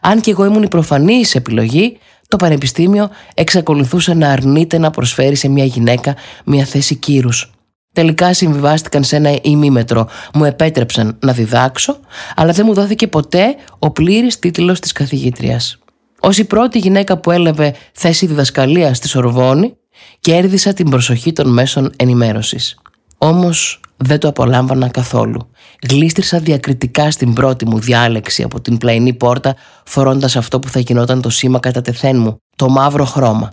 Αν 0.00 0.20
και 0.20 0.30
εγώ 0.30 0.44
ήμουν 0.44 0.62
η 0.62 0.68
προφανή 0.68 1.22
επιλογή, 1.32 1.98
το 2.28 2.36
Πανεπιστήμιο 2.36 3.10
εξακολουθούσε 3.34 4.14
να 4.14 4.30
αρνείται 4.30 4.78
να 4.78 4.90
προσφέρει 4.90 5.34
σε 5.34 5.48
μια 5.48 5.64
γυναίκα 5.64 6.16
μια 6.44 6.64
θέση 6.64 6.94
κύρους. 6.94 7.50
Τελικά 7.92 8.34
συμβιβάστηκαν 8.34 9.04
σε 9.04 9.16
ένα 9.16 9.38
ημίμετρο, 9.42 10.08
μου 10.34 10.44
επέτρεψαν 10.44 11.18
να 11.20 11.32
διδάξω, 11.32 11.98
αλλά 12.36 12.52
δεν 12.52 12.64
μου 12.66 12.74
δόθηκε 12.74 13.06
ποτέ 13.06 13.56
ο 13.78 13.90
πλήρης 13.90 14.38
τίτλος 14.38 14.80
της 14.80 14.92
καθηγήτριας. 14.92 15.78
Ω 16.24 16.30
η 16.36 16.44
πρώτη 16.44 16.78
γυναίκα 16.78 17.18
που 17.18 17.30
έλαβε 17.30 17.74
θέση 17.92 18.26
διδασκαλία 18.26 18.94
στη 18.94 19.08
Σορβόνη, 19.08 19.76
κέρδισα 20.20 20.72
την 20.72 20.90
προσοχή 20.90 21.32
των 21.32 21.52
μέσων 21.52 21.92
ενημέρωσης. 21.96 22.78
Όμως 23.18 23.80
δεν 23.96 24.18
το 24.18 24.28
απολάμβανα 24.28 24.88
καθόλου. 24.88 25.50
Γλίστρισα 25.88 26.38
διακριτικά 26.38 27.10
στην 27.10 27.32
πρώτη 27.32 27.66
μου 27.66 27.78
διάλεξη 27.78 28.42
από 28.42 28.60
την 28.60 28.78
πλαϊνή 28.78 29.12
πόρτα, 29.12 29.56
φορώντας 29.84 30.36
αυτό 30.36 30.60
που 30.60 30.68
θα 30.68 30.80
γινόταν 30.80 31.20
το 31.20 31.30
σήμα 31.30 31.58
κατά 31.58 31.82
τεθέν 31.82 32.20
μου, 32.20 32.36
το 32.56 32.68
μαύρο 32.68 33.04
χρώμα. 33.04 33.52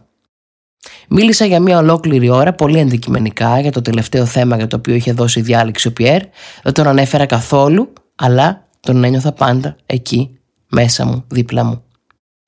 Μίλησα 1.10 1.46
για 1.46 1.60
μια 1.60 1.78
ολόκληρη 1.78 2.30
ώρα 2.30 2.54
πολύ 2.54 2.80
αντικειμενικά 2.80 3.60
για 3.60 3.72
το 3.72 3.82
τελευταίο 3.82 4.26
θέμα 4.26 4.56
για 4.56 4.68
το 4.68 4.76
οποίο 4.76 4.96
είχε 4.96 5.14
δώσει 5.14 5.42
διάλεξη 5.42 5.88
ο 5.88 5.94
Πιέρ. 5.94 6.22
Δεν 6.64 6.74
τον 6.74 6.88
ανέφερα 6.88 7.26
καθόλου, 7.26 7.94
αλλά 8.16 8.68
τον 8.80 9.04
ένιωθα 9.04 9.32
πάντα 9.32 9.76
εκεί, 9.86 10.40
μέσα 10.70 11.06
μου, 11.06 11.24
δίπλα 11.28 11.64
μου. 11.64 11.84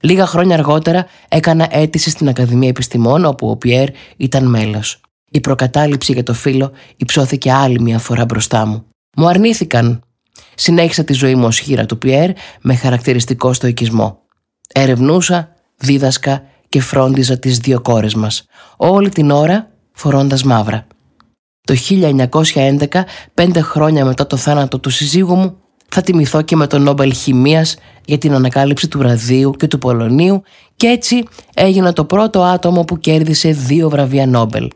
Λίγα 0.05 0.25
χρόνια 0.25 0.55
αργότερα 0.55 1.05
έκανα 1.27 1.67
αίτηση 1.71 2.09
στην 2.09 2.27
Ακαδημία 2.27 2.69
Επιστημών 2.69 3.25
όπου 3.25 3.49
ο 3.49 3.55
Πιέρ 3.55 3.89
ήταν 4.17 4.45
μέλος. 4.45 5.01
Η 5.31 5.39
προκατάληψη 5.39 6.13
για 6.13 6.23
το 6.23 6.33
φίλο 6.33 6.71
υψώθηκε 6.95 7.51
άλλη 7.51 7.81
μια 7.81 7.99
φορά 7.99 8.25
μπροστά 8.25 8.65
μου. 8.65 8.85
Μου 9.15 9.27
αρνήθηκαν. 9.27 10.01
Συνέχισα 10.55 11.03
τη 11.03 11.13
ζωή 11.13 11.35
μου 11.35 11.45
ως 11.45 11.59
χείρα 11.59 11.85
του 11.85 11.97
Πιέρ 11.97 12.29
με 12.61 12.75
χαρακτηριστικό 12.75 13.53
στοικισμό. 13.53 14.19
Ερευνούσα, 14.73 15.49
δίδασκα 15.77 16.43
και 16.69 16.81
φρόντιζα 16.81 17.39
τις 17.39 17.57
δύο 17.57 17.81
κόρες 17.81 18.15
μας. 18.15 18.45
Όλη 18.77 19.09
την 19.09 19.31
ώρα 19.31 19.71
φορώντας 19.91 20.43
μαύρα. 20.43 20.87
Το 21.61 21.73
1911, 21.73 23.05
πέντε 23.33 23.61
χρόνια 23.61 24.05
μετά 24.05 24.27
το 24.27 24.37
θάνατο 24.37 24.79
του 24.79 24.89
συζύγου 24.89 25.35
μου, 25.35 25.57
θα 25.95 26.01
τιμηθώ 26.01 26.41
και 26.41 26.55
με 26.55 26.67
τον 26.67 26.81
Νόμπελ 26.81 27.13
Χημίας 27.13 27.75
για 28.05 28.17
την 28.17 28.33
ανακάλυψη 28.33 28.87
του 28.87 29.01
ραδίου 29.01 29.51
και 29.51 29.67
του 29.67 29.77
πολωνίου 29.77 30.41
και 30.75 30.87
έτσι 30.87 31.23
έγινα 31.53 31.93
το 31.93 32.05
πρώτο 32.05 32.41
άτομο 32.41 32.83
που 32.83 32.99
κέρδισε 32.99 33.49
δύο 33.49 33.89
βραβεία 33.89 34.27
Νόμπελ. 34.27 34.67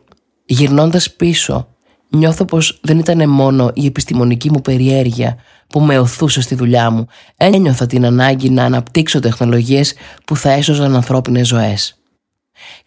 Γυρνώντας 0.44 1.10
πίσω, 1.12 1.68
νιώθω 2.08 2.44
πως 2.44 2.78
δεν 2.82 2.98
ήταν 2.98 3.28
μόνο 3.28 3.70
η 3.74 3.86
επιστημονική 3.86 4.50
μου 4.50 4.60
περιέργεια 4.60 5.36
που 5.66 5.80
με 5.80 5.98
οθούσε 5.98 6.40
στη 6.40 6.54
δουλειά 6.54 6.90
μου. 6.90 7.06
Ένιωθα 7.36 7.86
την 7.86 8.04
ανάγκη 8.04 8.50
να 8.50 8.64
αναπτύξω 8.64 9.20
τεχνολογίες 9.20 9.94
που 10.24 10.36
θα 10.36 10.50
έσωζαν 10.50 10.94
ανθρώπινες 10.94 11.46
ζωές. 11.46 11.98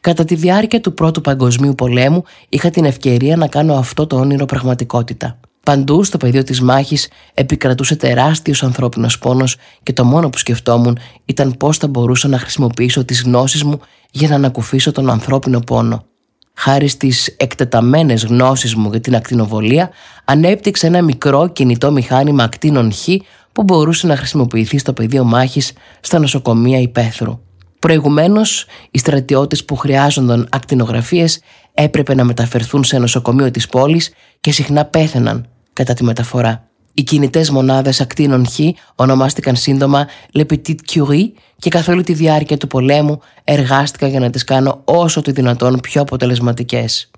Κατά 0.02 0.24
τη 0.24 0.36
διάρκεια 0.36 0.82
του 0.82 0.94
Πρώτου 0.94 1.22
Παγκοσμίου 1.22 1.76
Πολέμου 1.76 2.24
είχα 2.50 2.70
την 2.70 2.86
ευκαιρία 2.86 3.36
να 3.36 3.48
κάνω 3.48 3.74
αυτό 3.74 4.08
το 4.08 4.15
όνειρο 4.15 4.46
πραγματικότητα. 4.46 5.39
Παντού 5.63 6.04
στο 6.04 6.17
πεδίο 6.17 6.43
της 6.43 6.62
μάχης 6.62 7.08
επικρατούσε 7.34 7.95
τεράστιος 7.95 8.63
ανθρώπινος 8.63 9.19
πόνος 9.19 9.56
και 9.84 9.93
το 9.93 10.04
μόνο 10.04 10.30
που 10.30 10.38
σκεφτόμουν 10.38 10.97
ήταν 11.26 11.56
πώς 11.58 11.78
θα 11.78 11.88
μπορούσα 11.88 12.28
να 12.28 12.39
χρησιμοποιήσω 12.39 13.06
τις 13.06 13.24
γνώσεις 13.24 13.63
μου 13.63 13.80
για 14.12 14.28
να 14.28 14.36
ανακουφίσω 14.36 14.91
τον 14.91 15.10
ανθρώπινο 15.10 15.60
πόνο. 15.60 16.06
Χάρη 16.54 16.88
στις 16.88 17.28
εκτεταμένες 17.38 18.26
γνώσεις 18.26 18.76
μου 18.76 18.89
για 18.89 19.00
την 19.00 19.15
ακτινοβολία, 19.15 19.89
ανέπτυξε 20.26 20.88
ένα 20.88 21.02
μικρό 21.02 21.47
κινητό 21.47 21.91
μηχάνημα 21.91 22.43
ακτίνων 22.43 22.93
Χ 22.93 23.08
που 23.52 23.63
μπορούσε 23.63 24.08
να 24.08 24.15
χρησιμοποιηθεί 24.15 24.78
στο 24.78 24.93
πεδίο 24.93 25.24
μάχης 25.24 25.74
στα 26.00 26.19
νοσοκομεία 26.19 26.80
υπαίθρου. 26.80 27.39
Προηγουμένως, 27.80 28.65
οι 28.91 28.97
στρατιώτες 28.97 29.65
που 29.65 29.76
χρειάζονταν 29.76 30.47
ακτινογραφίες 30.52 31.41
έπρεπε 31.74 32.15
να 32.15 32.24
μεταφερθούν 32.24 32.84
σε 32.84 32.97
νοσοκομείο 32.97 33.52
της 33.52 33.67
πόλης 33.67 34.13
και 34.39 34.52
συχνά 34.52 34.86
πέθαιναν 34.86 35.51
κατά 35.74 35.94
τη 35.94 36.04
μεταφορά. 36.04 36.70
Οι 36.94 37.04
κινητές 37.04 37.50
μονάδες 37.50 38.02
ακτίνων 38.02 38.48
Χ 38.48 38.60
ονομάστηκαν 38.96 39.56
σύντομα 39.56 40.08
Le 40.34 40.42
Petit 40.42 40.76
Curie 40.94 41.32
και 41.58 41.70
καθ' 41.70 41.88
όλη 41.88 42.04
τη 42.04 42.14
διάρκεια 42.14 42.58
του 42.58 42.68
πολέμου 42.68 43.20
εργάστηκα 43.44 44.08
για 44.08 44.20
να 44.20 44.30
τις 44.30 44.44
κάνω 44.44 44.82
όσο 44.86 45.22
το 45.22 45.32
δυνατόν 45.32 45.80
πιο 45.80 46.02
αποτελεσματικές. 46.02 47.12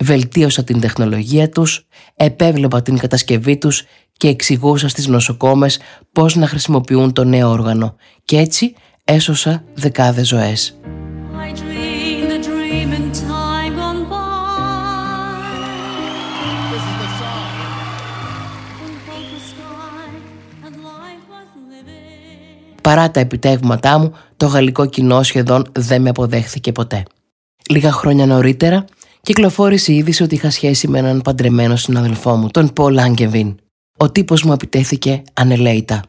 Βελτίωσα 0.00 0.64
την 0.64 0.80
τεχνολογία 0.80 1.48
τους, 1.48 1.86
επέβλεπα 2.14 2.82
την 2.82 2.98
κατασκευή 2.98 3.58
τους 3.58 3.84
και 4.12 4.28
εξηγούσα 4.28 4.88
στις 4.88 5.06
νοσοκόμες 5.06 5.78
πώς 6.12 6.36
να 6.36 6.46
χρησιμοποιούν 6.46 7.12
το 7.12 7.24
νέο 7.24 7.50
όργανο. 7.50 7.96
Και 8.24 8.38
έτσι 8.38 8.74
έσωσα 9.04 9.64
δεκάδες 9.74 10.28
ζωές. 10.28 10.78
Παρά 22.80 23.10
τα 23.10 23.20
επιτεύγματά 23.20 23.98
μου, 23.98 24.12
το 24.36 24.46
γαλλικό 24.46 24.86
κοινό 24.86 25.22
σχεδόν 25.22 25.66
δεν 25.72 26.02
με 26.02 26.08
αποδέχθηκε 26.08 26.72
ποτέ. 26.72 27.02
Λίγα 27.68 27.92
χρόνια 27.92 28.26
νωρίτερα, 28.26 28.84
κυκλοφόρησε 29.22 29.92
η 29.92 29.96
είδηση 29.96 30.22
ότι 30.22 30.34
είχα 30.34 30.50
σχέση 30.50 30.88
με 30.88 30.98
έναν 30.98 31.20
παντρεμένο 31.20 31.76
συναδελφό 31.76 32.36
μου, 32.36 32.48
τον 32.48 32.72
Πολ 32.72 32.98
Άγκεβιν. 32.98 33.56
Ο 33.96 34.10
τύπος 34.10 34.42
μου 34.42 34.52
επιτέθηκε 34.52 35.22
ανελαίητα. 35.32 36.02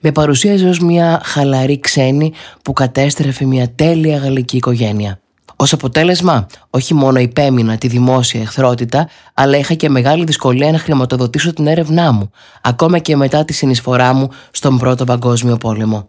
Με 0.00 0.12
παρουσίαζε 0.12 0.68
ως 0.68 0.80
μια 0.80 1.20
χαλαρή 1.24 1.80
ξένη 1.80 2.32
που 2.62 2.72
κατέστρεφε 2.72 3.44
μια 3.44 3.70
τέλεια 3.74 4.16
γαλλική 4.16 4.56
οικογένεια. 4.56 5.20
Ω 5.58 5.64
αποτέλεσμα, 5.70 6.46
όχι 6.70 6.94
μόνο 6.94 7.18
υπέμεινα 7.18 7.78
τη 7.78 7.88
δημόσια 7.88 8.40
εχθρότητα, 8.40 9.08
αλλά 9.34 9.58
είχα 9.58 9.74
και 9.74 9.88
μεγάλη 9.88 10.24
δυσκολία 10.24 10.72
να 10.72 10.78
χρηματοδοτήσω 10.78 11.52
την 11.52 11.66
έρευνά 11.66 12.12
μου, 12.12 12.30
ακόμα 12.62 12.98
και 12.98 13.16
μετά 13.16 13.44
τη 13.44 13.52
συνεισφορά 13.52 14.12
μου 14.12 14.28
στον 14.50 14.78
Πρώτο 14.78 15.04
Παγκόσμιο 15.04 15.56
Πόλεμο. 15.56 16.08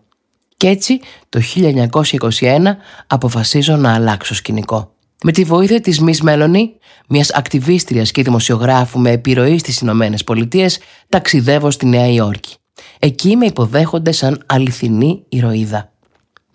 Κι 0.57 0.67
έτσι, 0.67 0.99
το 1.29 1.41
1921 1.55 2.75
αποφασίζω 3.07 3.75
να 3.75 3.93
αλλάξω 3.93 4.35
σκηνικό. 4.35 4.91
Με 5.23 5.31
τη 5.31 5.43
βοήθεια 5.43 5.81
της 5.81 6.01
Miss 6.05 6.17
Μέλονη, 6.21 6.71
μιας 7.07 7.31
ακτιβίστριας 7.31 8.11
και 8.11 8.23
δημοσιογράφου 8.23 8.99
με 8.99 9.11
επιρροή 9.11 9.57
στις 9.57 9.79
Ηνωμένες 9.79 10.23
Πολιτείες, 10.23 10.79
ταξιδεύω 11.09 11.71
στη 11.71 11.85
Νέα 11.85 12.07
Υόρκη. 12.07 12.55
Εκεί 12.99 13.35
με 13.35 13.45
υποδέχονται 13.45 14.11
σαν 14.11 14.43
αληθινή 14.45 15.23
ηρωίδα. 15.29 15.91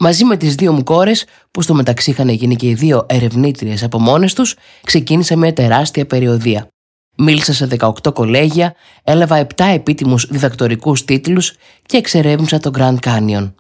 Μαζί 0.05 0.25
με 0.25 0.37
τις 0.37 0.55
δύο 0.55 0.73
μου 0.73 0.83
κόρες, 0.85 1.25
που 1.51 1.63
στο 1.63 1.75
μεταξύ 1.75 2.11
είχαν 2.11 2.29
γίνει 2.29 2.57
και 2.57 2.69
οι 2.69 2.75
δύο 2.75 3.07
ερευνήτριες 3.09 3.83
από 3.83 3.99
μόνες 3.99 4.35
τους, 4.35 4.57
ξεκίνησα 4.85 5.37
μια 5.37 5.53
τεράστια 5.53 6.07
περιοδία. 6.07 6.69
Μίλησα 7.17 7.53
σε 7.53 7.67
18 7.67 8.13
κολέγια, 8.13 8.75
έλαβα 9.05 9.37
7 9.37 9.65
επίτιμους 9.65 10.27
διδακτορικούς 10.31 11.05
τίτλους 11.05 11.55
και 11.87 11.97
εξερεύνησα 11.97 12.59
το 12.59 12.71
Grand 12.79 12.97
Canyon. 13.07 13.53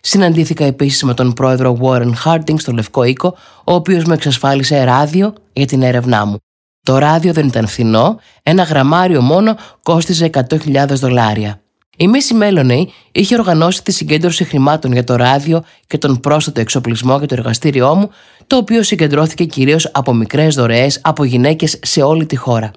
Συναντήθηκα 0.00 0.64
επίσης 0.64 1.02
με 1.02 1.14
τον 1.14 1.32
πρόεδρο 1.32 1.78
Warren 1.82 2.12
Harding 2.24 2.56
στο 2.60 2.72
Λευκό 2.72 3.02
Οίκο, 3.02 3.36
ο 3.64 3.74
οποίος 3.74 4.04
με 4.04 4.14
εξασφάλισε 4.14 4.84
ράδιο 4.84 5.34
για 5.52 5.66
την 5.66 5.82
έρευνά 5.82 6.24
μου. 6.24 6.36
Το 6.82 6.98
ράδιο 6.98 7.32
δεν 7.32 7.46
ήταν 7.46 7.66
φθηνό, 7.66 8.20
ένα 8.42 8.62
γραμμάριο 8.62 9.22
μόνο 9.22 9.56
κόστιζε 9.82 10.30
100.000 10.48 10.86
δολάρια. 10.88 11.62
Η 11.96 12.08
Μίση 12.08 12.34
Μέλονεϊ 12.34 12.92
είχε 13.12 13.34
οργανώσει 13.34 13.82
τη 13.82 13.92
συγκέντρωση 13.92 14.44
χρημάτων 14.44 14.92
για 14.92 15.04
το 15.04 15.16
ράδιο 15.16 15.64
και 15.86 15.98
τον 15.98 16.20
πρόσθετο 16.20 16.60
εξοπλισμό 16.60 17.18
για 17.18 17.26
το 17.26 17.34
εργαστήριό 17.34 17.94
μου, 17.94 18.10
το 18.46 18.56
οποίο 18.56 18.82
συγκεντρώθηκε 18.82 19.44
κυρίως 19.44 19.90
από 19.92 20.14
μικρές 20.14 20.54
δωρεές 20.54 21.00
από 21.02 21.24
γυναίκες 21.24 21.78
σε 21.82 22.02
όλη 22.02 22.26
τη 22.26 22.36
χώρα. 22.36 22.70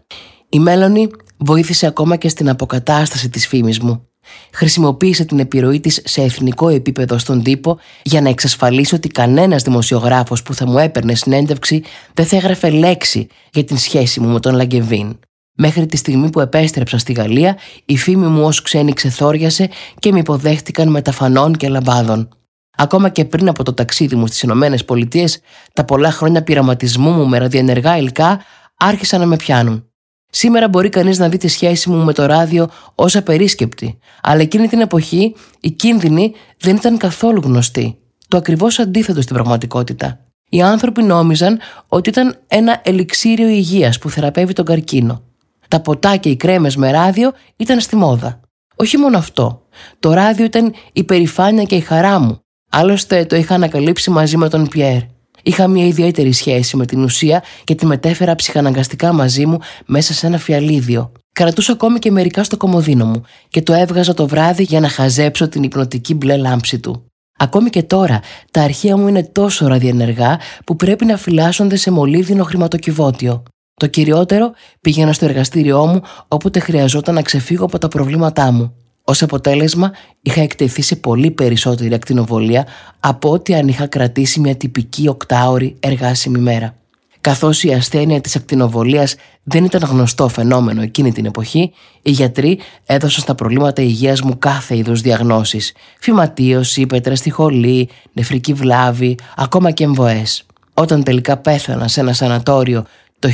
Η 0.49 0.59
Μέλονη 0.59 1.07
βοήθησε 1.37 1.87
ακόμα 1.87 2.15
και 2.15 2.29
στην 2.29 2.49
αποκατάσταση 2.49 3.29
της 3.29 3.47
φήμης 3.47 3.79
μου. 3.79 4.07
Χρησιμοποίησε 4.51 5.25
την 5.25 5.39
επιρροή 5.39 5.79
της 5.79 6.01
σε 6.05 6.21
εθνικό 6.21 6.69
επίπεδο 6.69 7.17
στον 7.17 7.43
τύπο 7.43 7.79
για 8.03 8.21
να 8.21 8.29
εξασφαλίσει 8.29 8.95
ότι 8.95 9.07
κανένας 9.07 9.63
δημοσιογράφος 9.63 10.43
που 10.43 10.53
θα 10.53 10.67
μου 10.67 10.77
έπαιρνε 10.77 11.15
συνέντευξη 11.15 11.83
δεν 12.13 12.25
θα 12.25 12.35
έγραφε 12.35 12.69
λέξη 12.69 13.27
για 13.53 13.63
την 13.63 13.77
σχέση 13.77 14.19
μου 14.19 14.27
με 14.27 14.39
τον 14.39 14.55
Λαγκεβίν. 14.55 15.19
Μέχρι 15.57 15.85
τη 15.85 15.97
στιγμή 15.97 16.29
που 16.29 16.39
επέστρεψα 16.39 16.97
στη 16.97 17.13
Γαλλία, 17.13 17.57
η 17.85 17.97
φήμη 17.97 18.27
μου 18.27 18.45
ως 18.45 18.61
ξένη 18.61 18.93
ξεθόριασε 18.93 19.69
και 19.99 20.11
με 20.11 20.19
υποδέχτηκαν 20.19 20.89
με 20.89 21.01
τα 21.01 21.11
φανών 21.11 21.55
και 21.55 21.69
λαμπάδων. 21.69 22.29
Ακόμα 22.77 23.09
και 23.09 23.25
πριν 23.25 23.47
από 23.47 23.63
το 23.63 23.73
ταξίδι 23.73 24.15
μου 24.15 24.27
στις 24.27 24.41
Ηνωμένες 24.41 24.85
Πολιτείες, 24.85 25.39
τα 25.73 25.85
πολλά 25.85 26.11
χρόνια 26.11 26.43
πειραματισμού 26.43 27.11
μου 27.11 27.27
με 27.27 27.37
ραδιενεργά 27.37 27.97
υλικά 27.97 28.41
άρχισαν 28.77 29.19
να 29.19 29.25
με 29.25 29.35
πιάνουν. 29.35 29.89
Σήμερα 30.29 30.67
μπορεί 30.67 30.89
κανείς 30.89 31.17
να 31.17 31.29
δει 31.29 31.37
τη 31.37 31.47
σχέση 31.47 31.89
μου 31.89 32.03
με 32.03 32.13
το 32.13 32.25
ράδιο 32.25 32.69
ως 32.95 33.15
απερίσκεπτη, 33.15 33.97
αλλά 34.21 34.41
εκείνη 34.41 34.67
την 34.67 34.79
εποχή 34.79 35.35
οι 35.59 35.71
κίνδυνοι 35.71 36.33
δεν 36.59 36.75
ήταν 36.75 36.97
καθόλου 36.97 37.41
γνωστοί. 37.43 37.97
Το 38.27 38.37
ακριβώς 38.37 38.79
αντίθετο 38.79 39.21
στην 39.21 39.35
πραγματικότητα. 39.35 40.19
Οι 40.49 40.61
άνθρωποι 40.61 41.03
νόμιζαν 41.03 41.59
ότι 41.87 42.09
ήταν 42.09 42.35
ένα 42.47 42.81
ελιξίριο 42.83 43.47
υγείας 43.47 43.99
που 43.99 44.09
θεραπεύει 44.09 44.53
τον 44.53 44.65
καρκίνο. 44.65 45.21
Τα 45.67 45.79
ποτά 45.79 46.15
και 46.15 46.29
οι 46.29 46.35
κρέμες 46.35 46.75
με 46.75 46.91
ράδιο 46.91 47.31
ήταν 47.55 47.79
στη 47.79 47.95
μόδα. 47.95 48.39
Όχι 48.75 48.97
μόνο 48.97 49.17
αυτό. 49.17 49.61
Το 49.99 50.13
ράδιο 50.13 50.45
ήταν 50.45 50.73
η 50.93 51.03
περηφάνεια 51.03 51.63
και 51.63 51.75
η 51.75 51.79
χαρά 51.79 52.19
μου. 52.19 52.39
Άλλωστε 52.71 53.25
το 53.25 53.35
είχα 53.35 53.55
ανακαλύψει 53.55 54.09
μαζί 54.09 54.37
με 54.37 54.49
τον 54.49 54.67
Πιέρ. 54.67 55.01
Είχα 55.43 55.67
μια 55.67 55.85
ιδιαίτερη 55.85 56.31
σχέση 56.31 56.77
με 56.77 56.85
την 56.85 57.03
ουσία 57.03 57.43
και 57.63 57.75
τη 57.75 57.85
μετέφερα 57.85 58.35
ψυχαναγκαστικά 58.35 59.13
μαζί 59.13 59.45
μου 59.45 59.59
μέσα 59.85 60.13
σε 60.13 60.27
ένα 60.27 60.37
φιαλίδιο. 60.37 61.11
Κρατούσα 61.33 61.71
ακόμη 61.71 61.99
και 61.99 62.11
μερικά 62.11 62.43
στο 62.43 62.57
κομμωδίνο 62.57 63.05
μου 63.05 63.21
και 63.49 63.61
το 63.61 63.73
έβγαζα 63.73 64.13
το 64.13 64.27
βράδυ 64.27 64.63
για 64.63 64.79
να 64.79 64.89
χαζέψω 64.89 65.47
την 65.47 65.63
υπνοτική 65.63 66.13
μπλε 66.13 66.37
λάμψη 66.37 66.79
του. 66.79 67.05
Ακόμη 67.37 67.69
και 67.69 67.83
τώρα, 67.83 68.19
τα 68.51 68.61
αρχεία 68.61 68.97
μου 68.97 69.07
είναι 69.07 69.23
τόσο 69.23 69.67
ραδιενεργά 69.67 70.39
που 70.65 70.75
πρέπει 70.75 71.05
να 71.05 71.17
φυλάσσονται 71.17 71.75
σε 71.75 71.91
μολύβδινο 71.91 72.43
χρηματοκιβώτιο. 72.43 73.43
Το 73.77 73.87
κυριότερο 73.87 74.51
πήγαινα 74.81 75.13
στο 75.13 75.25
εργαστήριό 75.25 75.85
μου 75.85 76.01
όποτε 76.27 76.59
χρειαζόταν 76.59 77.13
να 77.13 77.21
ξεφύγω 77.21 77.65
από 77.65 77.77
τα 77.77 77.87
προβλήματά 77.87 78.51
μου. 78.51 78.73
Ω 79.03 79.13
αποτέλεσμα, 79.21 79.91
είχα 80.21 80.41
εκτεθεί 80.41 80.81
σε 80.81 80.95
πολύ 80.95 81.31
περισσότερη 81.31 81.93
ακτινοβολία 81.93 82.67
από 82.99 83.31
ό,τι 83.31 83.55
αν 83.55 83.67
είχα 83.67 83.87
κρατήσει 83.87 84.39
μια 84.39 84.55
τυπική 84.55 85.07
οκτάωρη 85.07 85.75
εργάσιμη 85.79 86.39
μέρα. 86.39 86.75
Καθώς 87.21 87.63
η 87.63 87.73
ασθένεια 87.73 88.21
της 88.21 88.35
ακτινοβολίας 88.35 89.15
δεν 89.43 89.63
ήταν 89.63 89.81
γνωστό 89.89 90.27
φαινόμενο 90.27 90.81
εκείνη 90.81 91.11
την 91.11 91.25
εποχή, 91.25 91.71
οι 92.01 92.11
γιατροί 92.11 92.59
έδωσαν 92.85 93.21
στα 93.21 93.35
προβλήματα 93.35 93.81
υγείας 93.81 94.21
μου 94.21 94.37
κάθε 94.39 94.77
είδους 94.77 95.01
διαγνώσεις. 95.01 95.73
Φυματίωση, 95.99 96.85
πέτρα 96.85 97.15
στη 97.15 97.29
χολή, 97.29 97.89
νεφρική 98.13 98.53
βλάβη, 98.53 99.17
ακόμα 99.35 99.71
και 99.71 99.83
εμβοές. 99.83 100.45
Όταν 100.73 101.03
τελικά 101.03 101.37
πέθανα 101.37 101.87
σε 101.87 101.99
ένα 101.99 102.13
σανατόριο 102.13 102.85
το 103.25 103.31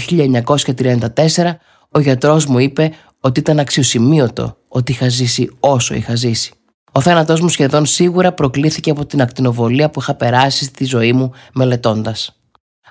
1934, 1.37 1.55
ο 1.91 1.99
γιατρός 1.99 2.45
μου 2.45 2.59
είπε 2.59 2.91
ότι 3.19 3.39
ήταν 3.39 3.59
αξιοσημείωτο 3.59 4.57
ότι 4.67 4.91
είχα 4.91 5.09
ζήσει 5.09 5.49
όσο 5.59 5.93
είχα 5.93 6.15
ζήσει. 6.15 6.53
Ο 6.91 7.01
θάνατός 7.01 7.41
μου 7.41 7.49
σχεδόν 7.49 7.85
σίγουρα 7.85 8.33
προκλήθηκε 8.33 8.89
από 8.89 9.05
την 9.05 9.21
ακτινοβολία 9.21 9.89
που 9.89 9.99
είχα 9.99 10.15
περάσει 10.15 10.63
στη 10.63 10.85
ζωή 10.85 11.13
μου 11.13 11.31
μελετώντας. 11.53 12.39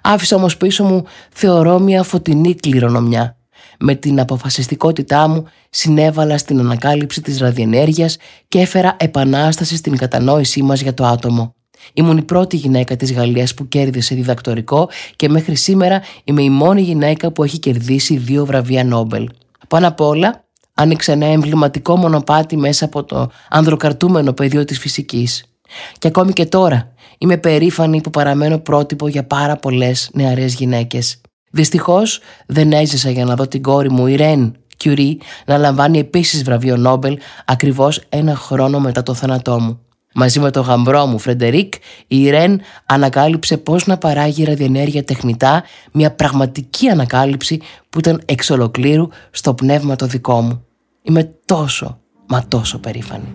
Άφησα 0.02 0.36
όμως 0.36 0.56
πίσω 0.56 0.84
μου 0.84 1.04
θεωρώ 1.32 1.78
μια 1.78 2.02
φωτεινή 2.02 2.54
κληρονομιά. 2.54 3.36
Με 3.78 3.94
την 3.94 4.20
αποφασιστικότητά 4.20 5.28
μου 5.28 5.44
συνέβαλα 5.70 6.38
στην 6.38 6.58
ανακάλυψη 6.58 7.22
της 7.22 7.38
ραδιενέργειας 7.38 8.16
και 8.48 8.58
έφερα 8.58 8.96
επανάσταση 8.98 9.76
στην 9.76 9.96
κατανόησή 9.96 10.62
μας 10.62 10.80
για 10.80 10.94
το 10.94 11.06
άτομο. 11.06 11.54
Ήμουν 11.92 12.16
η 12.16 12.22
πρώτη 12.22 12.56
γυναίκα 12.56 12.96
της 12.96 13.12
Γαλλίας 13.12 13.54
που 13.54 13.68
κέρδισε 13.68 14.14
διδακτορικό 14.14 14.88
και 15.16 15.28
μέχρι 15.28 15.54
σήμερα 15.54 16.02
είμαι 16.24 16.42
η 16.42 16.50
μόνη 16.50 16.80
γυναίκα 16.80 17.32
που 17.32 17.44
έχει 17.44 17.58
κερδίσει 17.58 18.16
δύο 18.16 18.46
βραβεία 18.46 18.84
Νόμπελ. 18.84 19.28
Πάνω 19.68 19.88
απ' 19.88 20.00
όλα, 20.00 20.44
άνοιξε 20.74 21.12
ένα 21.12 21.26
εμβληματικό 21.26 21.96
μονοπάτι 21.96 22.56
μέσα 22.56 22.84
από 22.84 23.04
το 23.04 23.30
ανδροκαρτούμενο 23.48 24.32
πεδίο 24.32 24.64
της 24.64 24.78
φυσικής. 24.78 25.44
Και 25.98 26.08
ακόμη 26.08 26.32
και 26.32 26.46
τώρα 26.46 26.92
είμαι 27.18 27.36
περήφανη 27.36 28.00
που 28.00 28.10
παραμένω 28.10 28.58
πρότυπο 28.58 29.08
για 29.08 29.24
πάρα 29.24 29.56
πολλές 29.56 30.10
νεαρές 30.12 30.54
γυναίκες. 30.54 31.20
Δυστυχώς 31.50 32.20
δεν 32.46 32.72
έζησα 32.72 33.10
για 33.10 33.24
να 33.24 33.34
δω 33.34 33.48
την 33.48 33.62
κόρη 33.62 33.90
μου 33.90 34.06
η 34.06 34.16
Ρεν 34.16 34.56
Κιουρί 34.76 35.20
να 35.46 35.56
λαμβάνει 35.56 35.98
επίσης 35.98 36.42
βραβείο 36.42 36.76
Νόμπελ 36.76 37.18
ακριβώς 37.44 38.02
ένα 38.08 38.36
χρόνο 38.36 38.80
μετά 38.80 39.02
το 39.02 39.14
θάνατό 39.14 39.60
μου. 39.60 39.80
Μαζί 40.14 40.40
με 40.40 40.50
τον 40.50 40.62
γαμπρό 40.62 41.06
μου 41.06 41.18
Φρεντερίκ, 41.18 41.74
η 42.06 42.22
Ιρέν 42.22 42.60
ανακάλυψε 42.86 43.56
πώς 43.56 43.86
να 43.86 43.98
παράγει 43.98 44.44
ραδιενέργεια 44.44 45.04
τεχνητά, 45.04 45.62
μια 45.92 46.12
πραγματική 46.12 46.88
ανακάλυψη 46.88 47.60
που 47.90 47.98
ήταν 47.98 48.22
εξ 48.24 48.50
ολοκλήρου 48.50 49.08
στο 49.30 49.54
πνεύμα 49.54 49.96
το 49.96 50.06
δικό 50.06 50.40
μου. 50.40 50.64
Είμαι 51.02 51.34
τόσο, 51.44 51.98
μα 52.26 52.44
τόσο 52.48 52.78
περήφανη. 52.78 53.34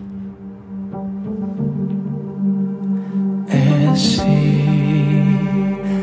Εσύ 3.92 4.64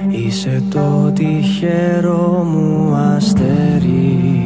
είσαι 0.09 0.63
το 0.69 1.11
τυχερό 1.11 2.43
μου 2.43 2.95
αστέρι 2.95 4.43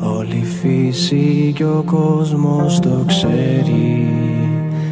Όλη 0.00 0.36
η 0.36 0.44
φύση 0.44 1.52
και 1.54 1.64
ο 1.64 1.82
κόσμος 1.86 2.80
το 2.80 3.04
ξέρει 3.06 4.27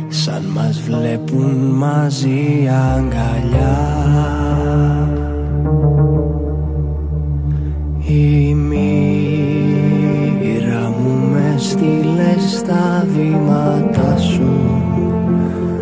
Σαν 0.09 0.45
μας 0.45 0.81
βλέπουν 0.81 1.55
μαζί 1.75 2.69
αγκαλιά. 2.69 3.79
Η 8.09 8.55
μοίρα 8.55 8.85
μου 10.99 11.29
με 11.33 11.55
στείλε 11.59 12.35
στα 12.57 13.07
βήματα 13.15 14.17
σου. 14.17 14.53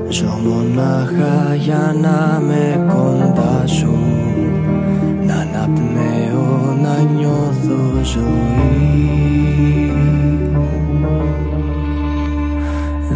Ζω 0.09 0.39
μονάχα 0.45 1.55
για 1.55 1.95
να 2.03 2.41
με 2.41 2.87
κοντά 2.89 3.67
σου. 3.67 3.99
Να 5.27 5.35
αναπνέω, 5.35 6.77
να 6.83 6.99
νιώθω 7.17 8.03
ζωή 8.03 9.84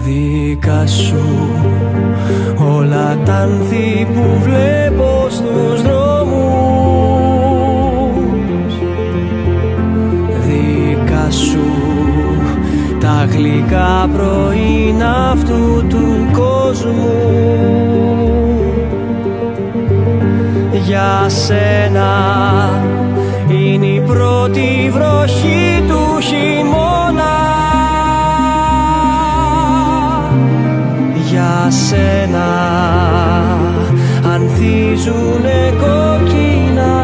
δικά 0.09 0.87
σου. 0.87 1.25
Όλα 2.77 3.19
τα 3.25 3.35
ανθή 3.35 4.07
που 4.15 4.41
βλέπω 4.43 5.27
στους 5.31 5.83
δρόμους. 5.83 6.25
Δικά 10.47 11.31
σου. 11.31 11.65
Τα 13.01 13.29
γλυκά 13.31 14.09
πρωίνα 14.17 15.31
αυτού 15.33 15.87
του 15.89 16.29
κόσμου. 16.33 17.17
Για 20.87 21.27
σένα 21.29 22.11
είναι 23.49 23.87
η 23.87 24.01
πρώτη 24.01 24.91
βροχή 24.93 25.83
του 25.89 26.18
σένα. 31.71 32.49
Ανθίζουνε 34.35 35.73
κόκκινα 35.79 36.98